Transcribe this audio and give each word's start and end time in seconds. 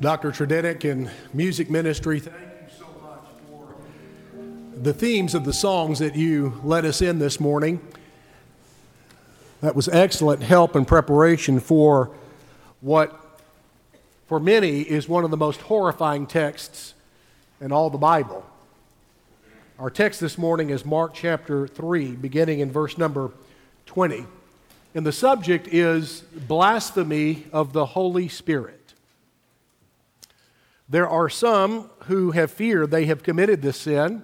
Dr. 0.00 0.30
Tredenick 0.30 0.88
and 0.88 1.10
music 1.34 1.68
ministry, 1.68 2.20
thank 2.20 2.36
you 2.36 2.78
so 2.78 2.86
much 3.02 3.18
for 3.50 3.74
the 4.80 4.94
themes 4.94 5.34
of 5.34 5.44
the 5.44 5.52
songs 5.52 5.98
that 5.98 6.14
you 6.14 6.60
let 6.62 6.84
us 6.84 7.02
in 7.02 7.18
this 7.18 7.40
morning. 7.40 7.80
That 9.60 9.74
was 9.74 9.88
excellent 9.88 10.44
help 10.44 10.76
and 10.76 10.86
preparation 10.86 11.58
for 11.58 12.12
what, 12.80 13.40
for 14.28 14.38
many, 14.38 14.82
is 14.82 15.08
one 15.08 15.24
of 15.24 15.32
the 15.32 15.36
most 15.36 15.62
horrifying 15.62 16.28
texts 16.28 16.94
in 17.60 17.72
all 17.72 17.90
the 17.90 17.98
Bible. 17.98 18.46
Our 19.80 19.90
text 19.90 20.20
this 20.20 20.38
morning 20.38 20.70
is 20.70 20.84
Mark 20.84 21.12
chapter 21.12 21.66
3, 21.66 22.12
beginning 22.12 22.60
in 22.60 22.70
verse 22.70 22.98
number 22.98 23.32
20. 23.86 24.26
And 24.94 25.04
the 25.04 25.10
subject 25.10 25.66
is 25.66 26.20
blasphemy 26.20 27.48
of 27.52 27.72
the 27.72 27.84
Holy 27.84 28.28
Spirit. 28.28 28.77
There 30.88 31.08
are 31.08 31.28
some 31.28 31.90
who 32.04 32.30
have 32.30 32.50
feared 32.50 32.90
they 32.90 33.04
have 33.06 33.22
committed 33.22 33.60
this 33.60 33.76
sin. 33.76 34.22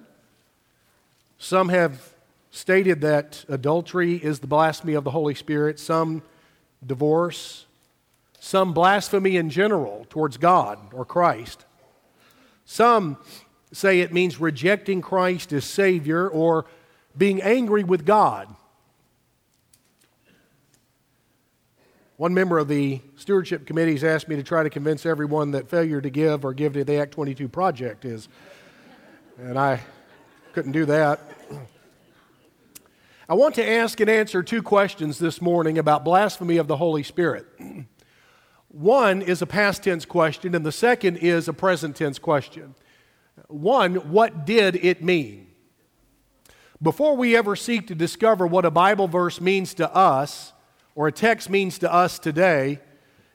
Some 1.37 1.69
have 1.69 2.15
stated 2.49 3.01
that 3.01 3.45
adultery 3.47 4.15
is 4.15 4.39
the 4.39 4.47
blasphemy 4.47 4.93
of 4.93 5.03
the 5.03 5.11
Holy 5.11 5.35
Spirit, 5.35 5.79
some 5.79 6.23
divorce, 6.85 7.65
some 8.39 8.73
blasphemy 8.73 9.35
in 9.35 9.49
general 9.49 10.07
towards 10.09 10.37
God 10.37 10.79
or 10.93 11.05
Christ. 11.05 11.65
Some 12.65 13.17
say 13.71 13.99
it 13.99 14.13
means 14.13 14.39
rejecting 14.39 15.01
Christ 15.01 15.53
as 15.53 15.65
Savior 15.65 16.27
or 16.27 16.65
being 17.17 17.41
angry 17.41 17.83
with 17.83 18.05
God. 18.05 18.47
One 22.17 22.33
member 22.33 22.59
of 22.59 22.69
the 22.69 23.01
stewardship 23.17 23.65
committees 23.65 24.01
asked 24.01 24.29
me 24.29 24.37
to 24.37 24.43
try 24.43 24.63
to 24.63 24.69
convince 24.69 25.05
everyone 25.05 25.51
that 25.51 25.67
failure 25.69 25.99
to 25.99 26.09
give 26.09 26.45
or 26.45 26.53
give 26.53 26.71
to 26.73 26.85
the 26.85 26.95
Act 26.95 27.11
22 27.11 27.49
project 27.49 28.05
is, 28.05 28.29
and 29.37 29.59
I 29.59 29.81
couldn't 30.53 30.71
do 30.71 30.85
that. 30.85 31.19
I 33.27 33.33
want 33.33 33.55
to 33.55 33.69
ask 33.69 33.99
and 33.99 34.09
answer 34.09 34.43
two 34.43 34.63
questions 34.63 35.19
this 35.19 35.41
morning 35.41 35.77
about 35.77 36.05
blasphemy 36.05 36.55
of 36.55 36.67
the 36.67 36.77
Holy 36.77 37.03
Spirit. 37.03 37.47
One 38.69 39.21
is 39.21 39.41
a 39.41 39.45
past 39.45 39.83
tense 39.83 40.05
question, 40.05 40.55
and 40.55 40.65
the 40.65 40.71
second 40.71 41.17
is 41.17 41.49
a 41.49 41.53
present 41.53 41.97
tense 41.97 42.17
question. 42.17 42.75
One, 43.47 43.95
what 44.09 44.45
did 44.45 44.77
it 44.77 45.03
mean? 45.03 45.47
Before 46.81 47.17
we 47.17 47.35
ever 47.35 47.57
seek 47.57 47.87
to 47.87 47.95
discover 47.95 48.47
what 48.47 48.63
a 48.63 48.71
Bible 48.71 49.09
verse 49.09 49.41
means 49.41 49.73
to 49.73 49.93
us, 49.93 50.53
or 50.95 51.07
a 51.07 51.11
text 51.11 51.49
means 51.49 51.77
to 51.79 51.93
us 51.93 52.17
today, 52.17 52.79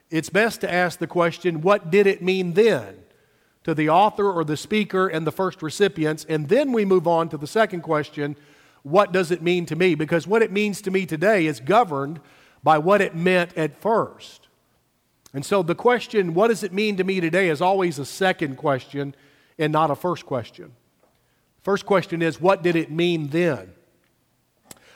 it's 0.09 0.29
best 0.29 0.61
to 0.61 0.71
ask 0.71 0.99
the 0.99 1.07
question 1.07 1.61
what 1.61 1.89
did 1.89 2.07
it 2.07 2.21
mean 2.21 2.53
then 2.53 2.97
to 3.63 3.73
the 3.73 3.89
author 3.89 4.29
or 4.29 4.43
the 4.43 4.57
speaker 4.57 5.07
and 5.07 5.25
the 5.25 5.31
first 5.31 5.61
recipients? 5.61 6.25
And 6.27 6.49
then 6.49 6.73
we 6.73 6.83
move 6.83 7.07
on 7.07 7.29
to 7.29 7.37
the 7.37 7.47
second 7.47 7.81
question 7.81 8.35
what 8.83 9.11
does 9.11 9.29
it 9.29 9.43
mean 9.43 9.67
to 9.67 9.75
me? 9.75 9.93
Because 9.93 10.25
what 10.25 10.41
it 10.41 10.51
means 10.51 10.81
to 10.81 10.91
me 10.91 11.05
today 11.05 11.45
is 11.45 11.59
governed 11.59 12.19
by 12.63 12.79
what 12.79 12.99
it 12.99 13.15
meant 13.15 13.55
at 13.55 13.79
first. 13.79 14.47
And 15.33 15.45
so 15.45 15.63
the 15.63 15.75
question, 15.75 16.33
what 16.33 16.47
does 16.47 16.63
it 16.63 16.73
mean 16.73 16.97
to 16.97 17.03
me 17.03 17.21
today, 17.21 17.49
is 17.49 17.61
always 17.61 17.99
a 17.99 18.05
second 18.05 18.57
question 18.57 19.15
and 19.57 19.71
not 19.71 19.91
a 19.91 19.95
first 19.95 20.25
question. 20.25 20.73
First 21.61 21.85
question 21.85 22.21
is, 22.21 22.41
what 22.41 22.63
did 22.63 22.75
it 22.75 22.91
mean 22.91 23.27
then? 23.27 23.71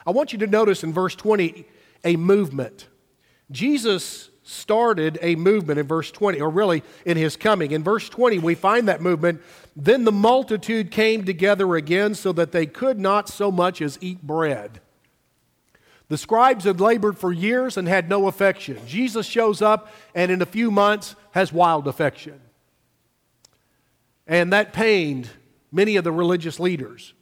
I 0.06 0.12
want 0.12 0.34
you 0.34 0.40
to 0.40 0.48
notice 0.48 0.84
in 0.84 0.92
verse 0.92 1.16
20, 1.16 1.66
a 2.06 2.16
movement. 2.16 2.88
Jesus 3.52 4.30
started 4.44 5.18
a 5.22 5.36
movement 5.36 5.80
in 5.80 5.88
verse 5.88 6.12
20, 6.12 6.40
or 6.40 6.50
really 6.50 6.84
in 7.04 7.18
his 7.18 7.36
coming. 7.36 7.72
In 7.72 7.84
verse 7.84 8.08
20, 8.08 8.40
we 8.40 8.54
find 8.56 8.88
that 8.88 9.02
movement. 9.02 9.42
Then 9.76 10.04
the 10.04 10.12
multitude 10.12 10.92
came 10.92 11.26
together 11.26 11.76
again 11.76 12.14
so 12.14 12.32
that 12.34 12.52
they 12.52 12.68
could 12.68 13.00
not 13.00 13.28
so 13.28 13.52
much 13.52 13.82
as 13.82 13.98
eat 14.02 14.22
bread. 14.22 14.80
The 16.08 16.18
scribes 16.18 16.66
had 16.66 16.80
labored 16.80 17.18
for 17.18 17.34
years 17.34 17.78
and 17.78 17.88
had 17.88 18.08
no 18.08 18.28
affection. 18.28 18.80
Jesus 18.86 19.26
shows 19.26 19.64
up 19.64 19.92
and 20.14 20.32
in 20.32 20.42
a 20.42 20.46
few 20.46 20.70
months 20.70 21.16
has 21.32 21.52
wild 21.52 21.88
affection. 21.88 22.40
And 24.28 24.54
that 24.54 24.72
pained 24.72 25.30
many 25.72 25.96
of 25.96 26.04
the 26.04 26.12
religious 26.12 26.60
leaders. 26.60 27.14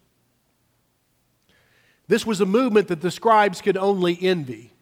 This 2.07 2.25
was 2.25 2.41
a 2.41 2.45
movement 2.45 2.89
that 2.89 3.00
the 3.00 3.11
scribes 3.11 3.61
could 3.61 3.77
only 3.77 4.17
envy. 4.21 4.72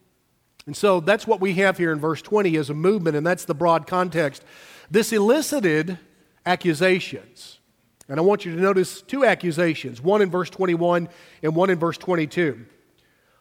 And 0.65 0.77
so 0.77 0.99
that's 0.99 1.25
what 1.25 1.41
we 1.41 1.53
have 1.53 1.77
here 1.77 1.91
in 1.91 1.99
verse 1.99 2.21
20 2.21 2.55
as 2.57 2.69
a 2.69 2.73
movement, 2.73 3.17
and 3.17 3.25
that's 3.25 3.45
the 3.45 3.55
broad 3.55 3.87
context. 3.87 4.43
This 4.89 5.11
elicited 5.11 5.97
accusations. 6.45 7.59
And 8.07 8.19
I 8.19 8.23
want 8.23 8.45
you 8.45 8.55
to 8.55 8.61
notice 8.61 9.01
two 9.01 9.25
accusations 9.25 10.01
one 10.01 10.21
in 10.21 10.29
verse 10.29 10.49
21 10.49 11.09
and 11.41 11.55
one 11.55 11.69
in 11.69 11.79
verse 11.79 11.97
22. 11.97 12.65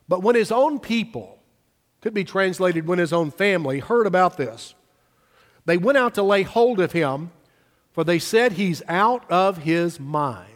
But 0.09 0.23
when 0.23 0.35
his 0.35 0.51
own 0.51 0.79
people, 0.79 1.39
could 2.01 2.15
be 2.15 2.25
translated 2.25 2.87
when 2.87 2.99
his 2.99 3.13
own 3.13 3.31
family, 3.31 3.79
heard 3.79 4.07
about 4.07 4.37
this, 4.37 4.75
they 5.67 5.77
went 5.77 5.99
out 5.99 6.15
to 6.15 6.23
lay 6.23 6.43
hold 6.43 6.81
of 6.81 6.93
him, 6.93 7.31
for 7.93 8.05
they 8.05 8.19
said 8.19 8.53
he's 8.53 8.83
out 8.89 9.31
of 9.31 9.59
his 9.59 10.01
mind. 10.01 10.47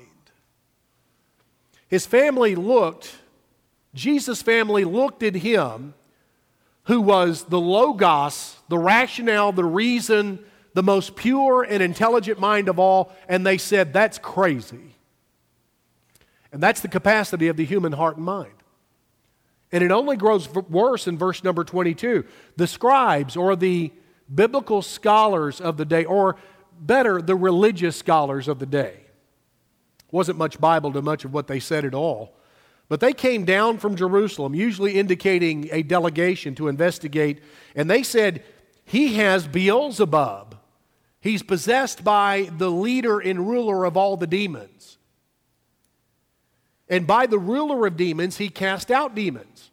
His 1.88 2.06
family 2.06 2.54
looked, 2.54 3.16
Jesus' 3.94 4.42
family 4.42 4.84
looked 4.84 5.22
at 5.22 5.36
him 5.36 5.94
who 6.84 7.00
was 7.00 7.44
the 7.44 7.60
Logos, 7.60 8.56
the 8.68 8.78
rationale, 8.78 9.52
the 9.52 9.64
reason, 9.64 10.38
the 10.74 10.82
most 10.82 11.16
pure 11.16 11.62
and 11.62 11.82
intelligent 11.82 12.38
mind 12.38 12.68
of 12.68 12.78
all, 12.78 13.12
and 13.28 13.46
they 13.46 13.58
said, 13.58 13.92
That's 13.92 14.18
crazy. 14.18 14.96
And 16.52 16.62
that's 16.62 16.80
the 16.80 16.88
capacity 16.88 17.48
of 17.48 17.56
the 17.56 17.64
human 17.64 17.92
heart 17.92 18.16
and 18.16 18.24
mind. 18.24 18.52
And 19.72 19.82
it 19.82 19.90
only 19.90 20.16
grows 20.16 20.48
worse 20.48 21.08
in 21.08 21.18
verse 21.18 21.42
number 21.42 21.64
22. 21.64 22.24
The 22.56 22.66
scribes 22.68 23.36
or 23.36 23.56
the 23.56 23.90
biblical 24.32 24.80
scholars 24.80 25.60
of 25.60 25.76
the 25.76 25.84
day, 25.84 26.04
or 26.04 26.36
better, 26.78 27.20
the 27.20 27.34
religious 27.34 27.96
scholars 27.96 28.46
of 28.46 28.60
the 28.60 28.66
day, 28.66 28.98
wasn't 30.12 30.38
much 30.38 30.60
Bible 30.60 30.92
to 30.92 31.02
much 31.02 31.24
of 31.24 31.32
what 31.32 31.48
they 31.48 31.58
said 31.58 31.84
at 31.84 31.94
all 31.94 32.36
but 32.88 33.00
they 33.00 33.12
came 33.12 33.44
down 33.44 33.78
from 33.78 33.96
Jerusalem, 33.96 34.54
usually 34.54 34.94
indicating 34.98 35.68
a 35.72 35.82
delegation 35.82 36.54
to 36.56 36.68
investigate, 36.68 37.42
and 37.74 37.90
they 37.90 38.02
said, 38.02 38.42
He 38.84 39.14
has 39.14 39.48
Beelzebub. 39.48 40.56
He's 41.20 41.42
possessed 41.42 42.04
by 42.04 42.50
the 42.58 42.70
leader 42.70 43.18
and 43.18 43.48
ruler 43.48 43.86
of 43.86 43.96
all 43.96 44.18
the 44.18 44.26
demons. 44.26 44.98
And 46.88 47.06
by 47.06 47.26
the 47.26 47.38
ruler 47.38 47.86
of 47.86 47.96
demons, 47.96 48.36
he 48.36 48.50
cast 48.50 48.90
out 48.90 49.14
demons. 49.14 49.70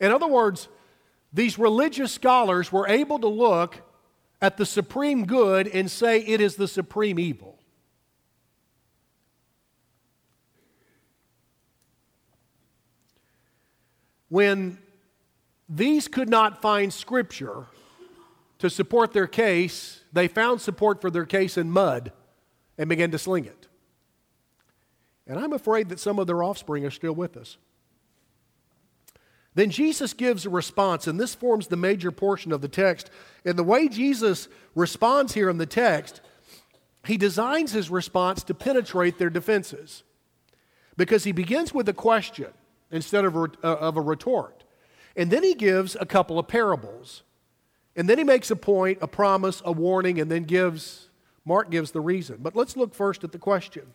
In 0.00 0.10
other 0.10 0.26
words, 0.26 0.68
these 1.32 1.58
religious 1.58 2.12
scholars 2.12 2.72
were 2.72 2.88
able 2.88 3.18
to 3.18 3.28
look 3.28 3.76
at 4.40 4.56
the 4.56 4.64
supreme 4.64 5.26
good 5.26 5.68
and 5.68 5.90
say 5.90 6.20
it 6.20 6.40
is 6.40 6.56
the 6.56 6.66
supreme 6.66 7.18
evil. 7.18 7.59
When 14.30 14.78
these 15.68 16.08
could 16.08 16.30
not 16.30 16.62
find 16.62 16.92
scripture 16.92 17.66
to 18.58 18.70
support 18.70 19.12
their 19.12 19.26
case, 19.26 20.02
they 20.12 20.28
found 20.28 20.60
support 20.60 21.00
for 21.00 21.10
their 21.10 21.26
case 21.26 21.58
in 21.58 21.70
mud 21.70 22.12
and 22.78 22.88
began 22.88 23.10
to 23.10 23.18
sling 23.18 23.44
it. 23.44 23.68
And 25.26 25.38
I'm 25.38 25.52
afraid 25.52 25.90
that 25.90 26.00
some 26.00 26.18
of 26.18 26.26
their 26.26 26.42
offspring 26.42 26.84
are 26.86 26.90
still 26.90 27.12
with 27.12 27.36
us. 27.36 27.58
Then 29.54 29.70
Jesus 29.70 30.12
gives 30.12 30.46
a 30.46 30.50
response, 30.50 31.06
and 31.06 31.18
this 31.18 31.34
forms 31.34 31.66
the 31.66 31.76
major 31.76 32.10
portion 32.10 32.52
of 32.52 32.60
the 32.60 32.68
text. 32.68 33.10
And 33.44 33.58
the 33.58 33.64
way 33.64 33.88
Jesus 33.88 34.48
responds 34.74 35.34
here 35.34 35.50
in 35.50 35.58
the 35.58 35.66
text, 35.66 36.20
he 37.04 37.16
designs 37.16 37.72
his 37.72 37.90
response 37.90 38.44
to 38.44 38.54
penetrate 38.54 39.18
their 39.18 39.30
defenses. 39.30 40.04
Because 40.96 41.24
he 41.24 41.32
begins 41.32 41.74
with 41.74 41.88
a 41.88 41.94
question 41.94 42.48
instead 42.90 43.24
of 43.24 43.36
a, 43.36 43.42
uh, 43.62 43.76
of 43.76 43.96
a 43.96 44.00
retort. 44.00 44.64
And 45.16 45.30
then 45.30 45.42
he 45.42 45.54
gives 45.54 45.96
a 45.98 46.06
couple 46.06 46.38
of 46.38 46.48
parables. 46.48 47.22
And 47.96 48.08
then 48.08 48.18
he 48.18 48.24
makes 48.24 48.50
a 48.50 48.56
point, 48.56 48.98
a 49.00 49.08
promise, 49.08 49.62
a 49.64 49.72
warning, 49.72 50.20
and 50.20 50.30
then 50.30 50.44
gives, 50.44 51.08
Mark 51.44 51.70
gives 51.70 51.90
the 51.90 52.00
reason. 52.00 52.38
But 52.40 52.54
let's 52.54 52.76
look 52.76 52.94
first 52.94 53.24
at 53.24 53.32
the 53.32 53.38
question. 53.38 53.92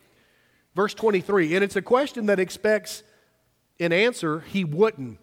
Verse 0.74 0.92
23, 0.92 1.54
and 1.54 1.64
it's 1.64 1.76
a 1.76 1.82
question 1.82 2.26
that 2.26 2.38
expects 2.38 3.02
an 3.80 3.92
answer 3.92 4.40
he 4.40 4.64
wouldn't. 4.64 5.18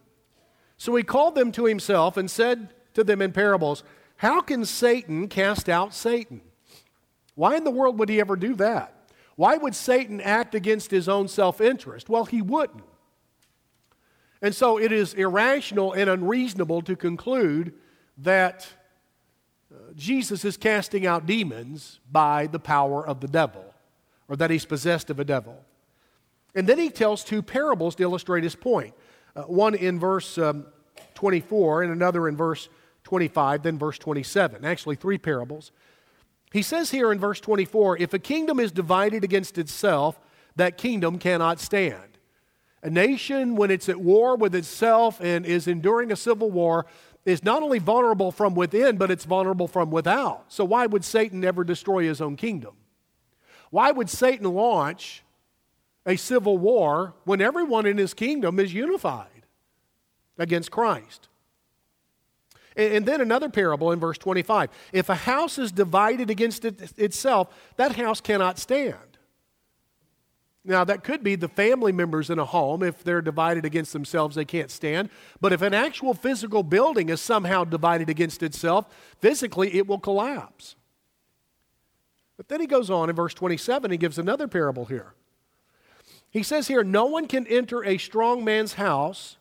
So 0.78 0.96
he 0.96 1.04
called 1.04 1.36
them 1.36 1.52
to 1.54 1.66
himself 1.66 2.18
and 2.18 2.30
said 2.30 2.74
to 2.96 3.04
them 3.04 3.22
in 3.22 3.32
parables, 3.32 3.84
How 4.18 4.42
can 4.42 4.66
Satan 4.66 5.28
cast 5.28 5.70
out 5.70 5.94
Satan? 5.94 6.42
Why 7.36 7.56
in 7.56 7.64
the 7.64 7.72
world 7.72 8.00
would 8.00 8.10
he 8.10 8.20
ever 8.20 8.36
do 8.36 8.56
that? 8.56 8.94
Why 9.36 9.58
would 9.58 9.76
Satan 9.76 10.22
act 10.22 10.54
against 10.56 10.92
his 10.92 11.08
own 11.08 11.28
self 11.28 11.62
interest? 11.62 12.10
Well, 12.10 12.26
he 12.26 12.42
wouldn't. 12.42 12.84
And 14.44 14.54
so 14.54 14.78
it 14.78 14.92
is 14.92 15.16
irrational 15.16 15.94
and 15.94 16.08
unreasonable 16.08 16.84
to 16.84 16.96
conclude 16.96 17.74
that 18.20 18.68
Jesus 19.96 20.46
is 20.46 20.58
casting 20.58 21.06
out 21.06 21.26
demons 21.26 22.00
by 22.12 22.48
the 22.48 22.60
power 22.60 23.06
of 23.06 23.20
the 23.20 23.28
devil, 23.28 23.74
or 24.28 24.36
that 24.36 24.50
he's 24.50 24.66
possessed 24.66 25.10
of 25.10 25.20
a 25.20 25.26
devil. 25.26 25.64
And 26.56 26.68
then 26.68 26.78
he 26.78 26.90
tells 26.90 27.24
two 27.24 27.42
parables 27.42 27.96
to 27.96 28.04
illustrate 28.04 28.44
his 28.44 28.56
point 28.56 28.94
uh, 29.36 29.44
one 29.44 29.74
in 29.74 30.00
verse 30.00 30.38
um, 30.38 30.66
24 31.16 31.84
and 31.84 31.92
another 31.92 32.28
in 32.28 32.38
verse 32.38 32.70
25, 33.04 33.64
then 33.64 33.80
verse 33.80 33.98
27. 33.98 34.64
Actually, 34.64 34.96
three 34.96 35.18
parables. 35.18 35.72
He 36.52 36.62
says 36.62 36.92
here 36.92 37.12
in 37.12 37.20
verse 37.20 37.40
24 37.40 37.98
if 37.98 38.14
a 38.14 38.20
kingdom 38.20 38.60
is 38.60 38.72
divided 38.72 39.24
against 39.24 39.58
itself, 39.58 40.20
that 40.56 40.78
kingdom 40.78 41.18
cannot 41.18 41.60
stand. 41.60 42.13
A 42.84 42.90
nation, 42.90 43.56
when 43.56 43.72
it's 43.72 43.88
at 43.88 44.00
war 44.00 44.36
with 44.36 44.54
itself 44.54 45.22
and 45.22 45.46
is 45.46 45.68
enduring 45.68 46.12
a 46.12 46.18
civil 46.18 46.52
war, 46.52 46.86
is 47.26 47.42
not 47.42 47.64
only 47.64 47.80
vulnerable 47.80 48.30
from 48.30 48.56
within, 48.56 48.98
but 48.98 49.10
it's 49.10 49.24
vulnerable 49.24 49.70
from 49.70 49.90
without. 49.90 50.44
So, 50.50 50.66
why 50.66 50.86
would 50.86 51.06
Satan 51.06 51.46
ever 51.46 51.64
destroy 51.64 52.04
his 52.04 52.20
own 52.20 52.36
kingdom? 52.36 52.76
Why 53.70 53.92
would 53.92 54.10
Satan 54.10 54.54
launch 54.54 55.24
a 56.06 56.18
civil 56.18 56.58
war 56.58 57.14
when 57.24 57.40
everyone 57.40 57.86
in 57.86 57.98
his 57.98 58.14
kingdom 58.14 58.60
is 58.60 58.74
unified 58.74 59.46
against 60.38 60.70
Christ? 60.70 61.30
And 62.76 63.06
then 63.06 63.22
another 63.22 63.50
parable 63.50 63.92
in 63.92 64.00
verse 64.00 64.18
25. 64.18 64.70
If 64.92 65.08
a 65.08 65.16
house 65.16 65.58
is 65.58 65.72
divided 65.72 66.30
against 66.30 66.66
it 66.66 66.98
itself, 66.98 67.54
that 67.78 67.96
house 67.96 68.20
cannot 68.20 68.58
stand. 68.58 69.13
Now, 70.66 70.86
that 70.86 71.04
could 71.04 71.24
be 71.24 71.36
the 71.36 71.50
family 71.50 71.92
members 71.92 72.30
in 72.30 72.40
a 72.40 72.46
home. 72.46 72.84
If 72.84 73.04
they're 73.04 73.22
divided 73.22 73.66
against 73.66 73.92
themselves, 73.92 74.36
they 74.36 74.46
can't 74.46 74.72
stand. 74.72 75.10
But 75.42 75.52
if 75.52 75.62
an 75.62 75.74
actual 75.74 76.14
physical 76.14 76.64
building 76.64 77.10
is 77.10 77.20
somehow 77.20 77.66
divided 77.66 78.10
against 78.10 78.42
itself, 78.42 78.86
physically 79.20 79.76
it 79.76 79.88
will 79.88 80.00
collapse. 80.00 80.78
But 82.38 82.48
then 82.48 82.62
he 82.62 82.68
goes 82.68 82.90
on 82.90 83.10
in 83.10 83.16
verse 83.16 83.34
27, 83.34 83.92
he 83.92 83.98
gives 83.98 84.18
another 84.18 84.48
parable 84.48 84.86
here. 84.86 85.14
He 86.30 86.44
says 86.44 86.68
here, 86.68 86.84
No 86.84 87.06
one 87.06 87.28
can 87.28 87.46
enter 87.48 87.84
a 87.84 87.98
strong 87.98 88.44
man's 88.46 88.74
house 88.74 89.38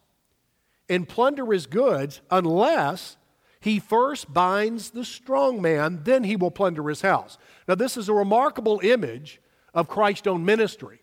and 0.88 1.08
plunder 1.08 1.46
his 1.52 1.66
goods 1.66 2.20
unless 2.30 3.16
he 3.60 3.78
first 3.78 4.34
binds 4.34 4.90
the 4.90 5.04
strong 5.04 5.62
man, 5.62 6.00
then 6.02 6.24
he 6.24 6.34
will 6.34 6.50
plunder 6.50 6.88
his 6.88 7.02
house. 7.02 7.38
Now, 7.68 7.76
this 7.76 7.96
is 7.96 8.08
a 8.08 8.12
remarkable 8.12 8.80
image 8.82 9.40
of 9.72 9.88
Christ's 9.88 10.26
own 10.26 10.44
ministry. 10.44 11.01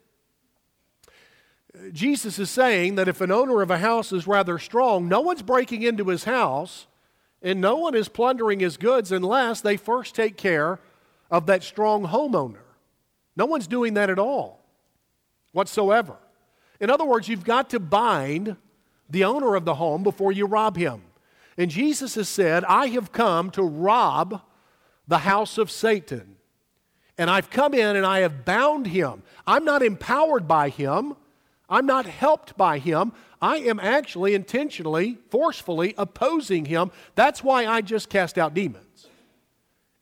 Jesus 1.91 2.39
is 2.39 2.49
saying 2.49 2.95
that 2.95 3.07
if 3.07 3.21
an 3.21 3.31
owner 3.31 3.61
of 3.61 3.69
a 3.69 3.77
house 3.77 4.11
is 4.11 4.25
rather 4.25 4.57
strong, 4.57 5.07
no 5.07 5.21
one's 5.21 5.41
breaking 5.41 5.83
into 5.83 6.05
his 6.05 6.23
house 6.23 6.87
and 7.41 7.61
no 7.61 7.75
one 7.75 7.95
is 7.95 8.09
plundering 8.09 8.59
his 8.59 8.77
goods 8.77 9.11
unless 9.11 9.61
they 9.61 9.77
first 9.77 10.15
take 10.15 10.35
care 10.35 10.79
of 11.29 11.45
that 11.45 11.63
strong 11.63 12.07
homeowner. 12.07 12.63
No 13.35 13.45
one's 13.45 13.67
doing 13.67 13.93
that 13.93 14.09
at 14.09 14.19
all 14.19 14.59
whatsoever. 15.51 16.17
In 16.79 16.89
other 16.89 17.05
words, 17.05 17.27
you've 17.27 17.43
got 17.43 17.69
to 17.71 17.79
bind 17.79 18.55
the 19.09 19.23
owner 19.23 19.55
of 19.55 19.65
the 19.65 19.75
home 19.75 20.03
before 20.03 20.31
you 20.31 20.45
rob 20.45 20.77
him. 20.77 21.01
And 21.57 21.69
Jesus 21.69 22.15
has 22.15 22.29
said, 22.29 22.63
I 22.65 22.87
have 22.87 23.11
come 23.11 23.51
to 23.51 23.63
rob 23.63 24.41
the 25.07 25.19
house 25.19 25.57
of 25.57 25.69
Satan. 25.69 26.37
And 27.17 27.29
I've 27.29 27.49
come 27.49 27.73
in 27.73 27.95
and 27.95 28.05
I 28.05 28.19
have 28.19 28.45
bound 28.45 28.87
him. 28.87 29.23
I'm 29.45 29.65
not 29.65 29.81
empowered 29.81 30.47
by 30.47 30.69
him. 30.69 31.15
I'm 31.69 31.85
not 31.85 32.05
helped 32.05 32.57
by 32.57 32.79
him. 32.79 33.13
I 33.41 33.57
am 33.57 33.79
actually 33.79 34.33
intentionally, 34.33 35.17
forcefully 35.29 35.93
opposing 35.97 36.65
him. 36.65 36.91
That's 37.15 37.43
why 37.43 37.65
I 37.65 37.81
just 37.81 38.09
cast 38.09 38.37
out 38.37 38.53
demons. 38.53 39.07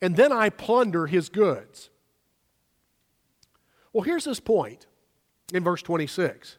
And 0.00 0.16
then 0.16 0.32
I 0.32 0.48
plunder 0.48 1.06
his 1.06 1.28
goods. 1.28 1.90
Well, 3.92 4.04
here's 4.04 4.24
his 4.24 4.40
point 4.40 4.86
in 5.52 5.62
verse 5.62 5.82
26. 5.82 6.56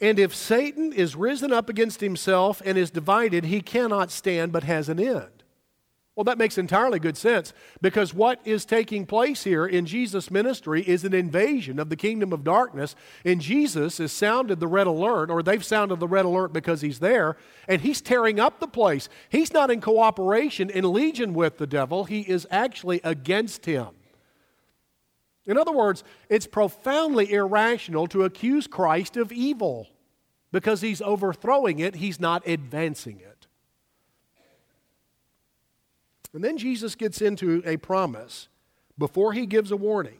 And 0.00 0.18
if 0.18 0.34
Satan 0.34 0.92
is 0.92 1.16
risen 1.16 1.52
up 1.52 1.68
against 1.68 2.00
himself 2.00 2.60
and 2.64 2.76
is 2.76 2.90
divided, 2.90 3.44
he 3.44 3.60
cannot 3.60 4.10
stand 4.10 4.52
but 4.52 4.64
has 4.64 4.88
an 4.88 5.00
end. 5.00 5.35
Well, 6.16 6.24
that 6.24 6.38
makes 6.38 6.56
entirely 6.56 6.98
good 6.98 7.18
sense 7.18 7.52
because 7.82 8.14
what 8.14 8.40
is 8.42 8.64
taking 8.64 9.04
place 9.04 9.44
here 9.44 9.66
in 9.66 9.84
Jesus' 9.84 10.30
ministry 10.30 10.82
is 10.82 11.04
an 11.04 11.12
invasion 11.12 11.78
of 11.78 11.90
the 11.90 11.96
kingdom 11.96 12.32
of 12.32 12.42
darkness. 12.42 12.96
And 13.22 13.38
Jesus 13.38 13.98
has 13.98 14.12
sounded 14.12 14.58
the 14.58 14.66
red 14.66 14.86
alert, 14.86 15.30
or 15.30 15.42
they've 15.42 15.62
sounded 15.62 16.00
the 16.00 16.08
red 16.08 16.24
alert 16.24 16.54
because 16.54 16.80
he's 16.80 17.00
there, 17.00 17.36
and 17.68 17.82
he's 17.82 18.00
tearing 18.00 18.40
up 18.40 18.60
the 18.60 18.66
place. 18.66 19.10
He's 19.28 19.52
not 19.52 19.70
in 19.70 19.82
cooperation, 19.82 20.70
in 20.70 20.90
legion 20.90 21.34
with 21.34 21.58
the 21.58 21.66
devil, 21.66 22.04
he 22.04 22.22
is 22.22 22.46
actually 22.50 23.02
against 23.04 23.66
him. 23.66 23.88
In 25.44 25.58
other 25.58 25.72
words, 25.72 26.02
it's 26.30 26.46
profoundly 26.46 27.30
irrational 27.30 28.06
to 28.08 28.24
accuse 28.24 28.66
Christ 28.66 29.18
of 29.18 29.30
evil 29.32 29.88
because 30.50 30.80
he's 30.80 31.02
overthrowing 31.02 31.78
it, 31.78 31.96
he's 31.96 32.18
not 32.18 32.46
advancing 32.48 33.20
it. 33.20 33.35
And 36.36 36.44
then 36.44 36.58
Jesus 36.58 36.94
gets 36.96 37.22
into 37.22 37.62
a 37.64 37.78
promise 37.78 38.48
before 38.98 39.32
he 39.32 39.46
gives 39.46 39.70
a 39.70 39.76
warning. 39.76 40.18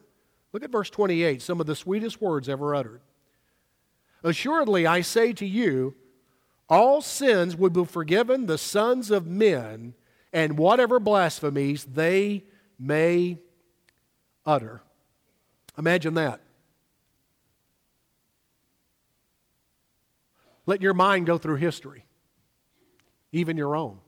Look 0.51 0.65
at 0.65 0.71
verse 0.71 0.89
28, 0.89 1.43
some 1.43 1.61
of 1.61 1.67
the 1.67 1.77
sweetest 1.77 2.23
words 2.23 2.49
ever 2.49 2.75
uttered. 2.75 3.03
Assuredly, 4.25 4.87
I 4.87 5.03
say 5.03 5.35
to 5.35 5.45
you, 5.45 5.95
all 6.71 7.03
sins 7.03 7.55
will 7.55 7.69
be 7.69 7.85
forgiven 7.85 8.47
the 8.47 8.57
sons 8.57 9.11
of 9.11 9.27
men, 9.27 9.93
and 10.33 10.57
whatever 10.57 10.99
blasphemies 10.99 11.85
they 11.85 12.45
may 12.79 13.37
utter. 14.47 14.81
Imagine 15.77 16.15
that. 16.15 16.41
Let 20.65 20.81
your 20.81 20.95
mind 20.95 21.27
go 21.27 21.37
through 21.37 21.57
history, 21.57 22.07
even 23.33 23.59
your 23.59 23.77
own. 23.77 23.99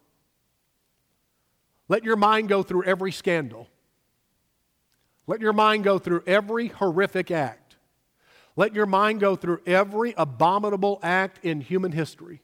Let 1.89 2.05
your 2.05 2.17
mind 2.17 2.49
go 2.49 2.63
through 2.63 2.85
every 2.85 3.13
scandal. 3.13 3.69
Let 5.27 5.41
your 5.41 5.53
mind 5.53 5.85
go 5.85 5.99
through 5.99 6.23
every 6.27 6.69
horrific 6.69 7.31
act. 7.31 7.77
Let 8.57 8.75
your 8.75 8.87
mind 8.87 9.21
go 9.21 9.37
through 9.37 9.61
every 9.67 10.15
abominable 10.17 10.99
act 11.03 11.45
in 11.45 11.61
human 11.61 11.93
history. 11.93 12.43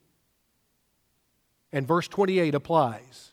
And 1.72 1.86
verse 1.88 2.06
28 2.08 2.54
applies. 2.54 3.32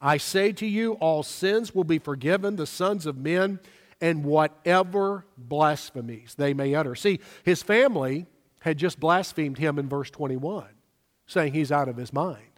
I 0.00 0.18
say 0.18 0.52
to 0.52 0.66
you, 0.66 0.94
all 0.94 1.22
sins 1.22 1.74
will 1.74 1.84
be 1.84 1.98
forgiven 1.98 2.56
the 2.56 2.66
sons 2.66 3.06
of 3.06 3.16
men 3.16 3.60
and 4.00 4.24
whatever 4.24 5.24
blasphemies 5.38 6.34
they 6.36 6.54
may 6.54 6.74
utter. 6.74 6.94
See, 6.94 7.20
his 7.44 7.62
family 7.62 8.26
had 8.60 8.78
just 8.78 9.00
blasphemed 9.00 9.58
him 9.58 9.78
in 9.78 9.88
verse 9.88 10.10
21, 10.10 10.66
saying 11.26 11.52
he's 11.52 11.72
out 11.72 11.88
of 11.88 11.96
his 11.96 12.12
mind. 12.12 12.51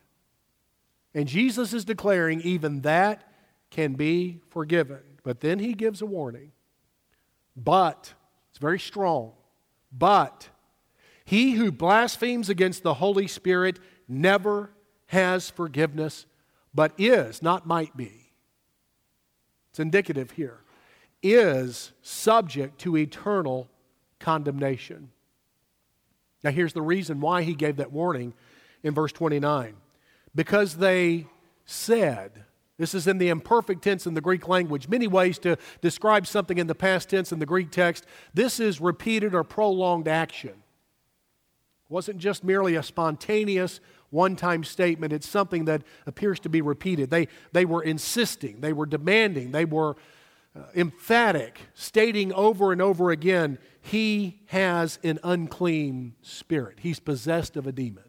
And 1.14 1.28
Jesus 1.28 1.72
is 1.72 1.84
declaring 1.84 2.40
even 2.40 2.80
that 2.80 3.22
can 3.70 3.94
be 3.94 4.40
forgiven. 4.50 5.00
But 5.22 5.40
then 5.40 5.58
he 5.58 5.74
gives 5.74 6.02
a 6.02 6.06
warning. 6.06 6.52
But, 7.56 8.12
it's 8.50 8.58
very 8.58 8.80
strong, 8.80 9.32
but 9.92 10.48
he 11.24 11.52
who 11.52 11.70
blasphemes 11.70 12.48
against 12.48 12.82
the 12.82 12.94
Holy 12.94 13.28
Spirit 13.28 13.78
never 14.08 14.70
has 15.06 15.50
forgiveness, 15.50 16.26
but 16.74 16.92
is, 16.98 17.42
not 17.42 17.66
might 17.66 17.96
be. 17.96 18.32
It's 19.70 19.78
indicative 19.78 20.32
here, 20.32 20.60
is 21.22 21.92
subject 22.02 22.80
to 22.80 22.96
eternal 22.96 23.68
condemnation. 24.18 25.10
Now, 26.42 26.50
here's 26.50 26.74
the 26.74 26.82
reason 26.82 27.20
why 27.20 27.42
he 27.42 27.54
gave 27.54 27.76
that 27.76 27.92
warning 27.92 28.34
in 28.82 28.94
verse 28.94 29.12
29 29.12 29.76
because 30.34 30.76
they 30.76 31.26
said, 31.64 32.44
this 32.76 32.94
is 32.94 33.06
in 33.06 33.18
the 33.18 33.28
imperfect 33.28 33.82
tense 33.82 34.06
in 34.06 34.14
the 34.14 34.20
Greek 34.20 34.48
language. 34.48 34.88
Many 34.88 35.06
ways 35.06 35.38
to 35.40 35.56
describe 35.80 36.26
something 36.26 36.58
in 36.58 36.66
the 36.66 36.74
past 36.74 37.08
tense 37.08 37.32
in 37.32 37.38
the 37.38 37.46
Greek 37.46 37.70
text. 37.70 38.04
This 38.32 38.58
is 38.58 38.80
repeated 38.80 39.34
or 39.34 39.44
prolonged 39.44 40.08
action. 40.08 40.50
It 40.50 41.90
wasn't 41.90 42.18
just 42.18 42.42
merely 42.42 42.74
a 42.74 42.82
spontaneous 42.82 43.80
one 44.10 44.36
time 44.36 44.62
statement, 44.62 45.12
it's 45.12 45.28
something 45.28 45.64
that 45.64 45.82
appears 46.06 46.38
to 46.40 46.48
be 46.48 46.62
repeated. 46.62 47.10
They, 47.10 47.26
they 47.52 47.64
were 47.64 47.82
insisting, 47.82 48.60
they 48.60 48.72
were 48.72 48.86
demanding, 48.86 49.50
they 49.50 49.64
were 49.64 49.96
uh, 50.56 50.62
emphatic, 50.76 51.58
stating 51.74 52.32
over 52.32 52.70
and 52.70 52.80
over 52.80 53.10
again, 53.10 53.58
he 53.82 54.40
has 54.46 55.00
an 55.02 55.18
unclean 55.24 56.14
spirit. 56.22 56.78
He's 56.80 57.00
possessed 57.00 57.56
of 57.56 57.66
a 57.66 57.72
demon. 57.72 58.04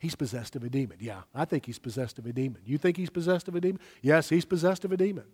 He's 0.00 0.14
possessed 0.16 0.56
of 0.56 0.64
a 0.64 0.70
demon. 0.70 0.96
Yeah, 0.98 1.20
I 1.34 1.44
think 1.44 1.66
he's 1.66 1.78
possessed 1.78 2.18
of 2.18 2.24
a 2.24 2.32
demon. 2.32 2.62
You 2.64 2.78
think 2.78 2.96
he's 2.96 3.10
possessed 3.10 3.48
of 3.48 3.54
a 3.54 3.60
demon? 3.60 3.80
Yes, 4.00 4.30
he's 4.30 4.46
possessed 4.46 4.86
of 4.86 4.92
a 4.92 4.96
demon. 4.96 5.26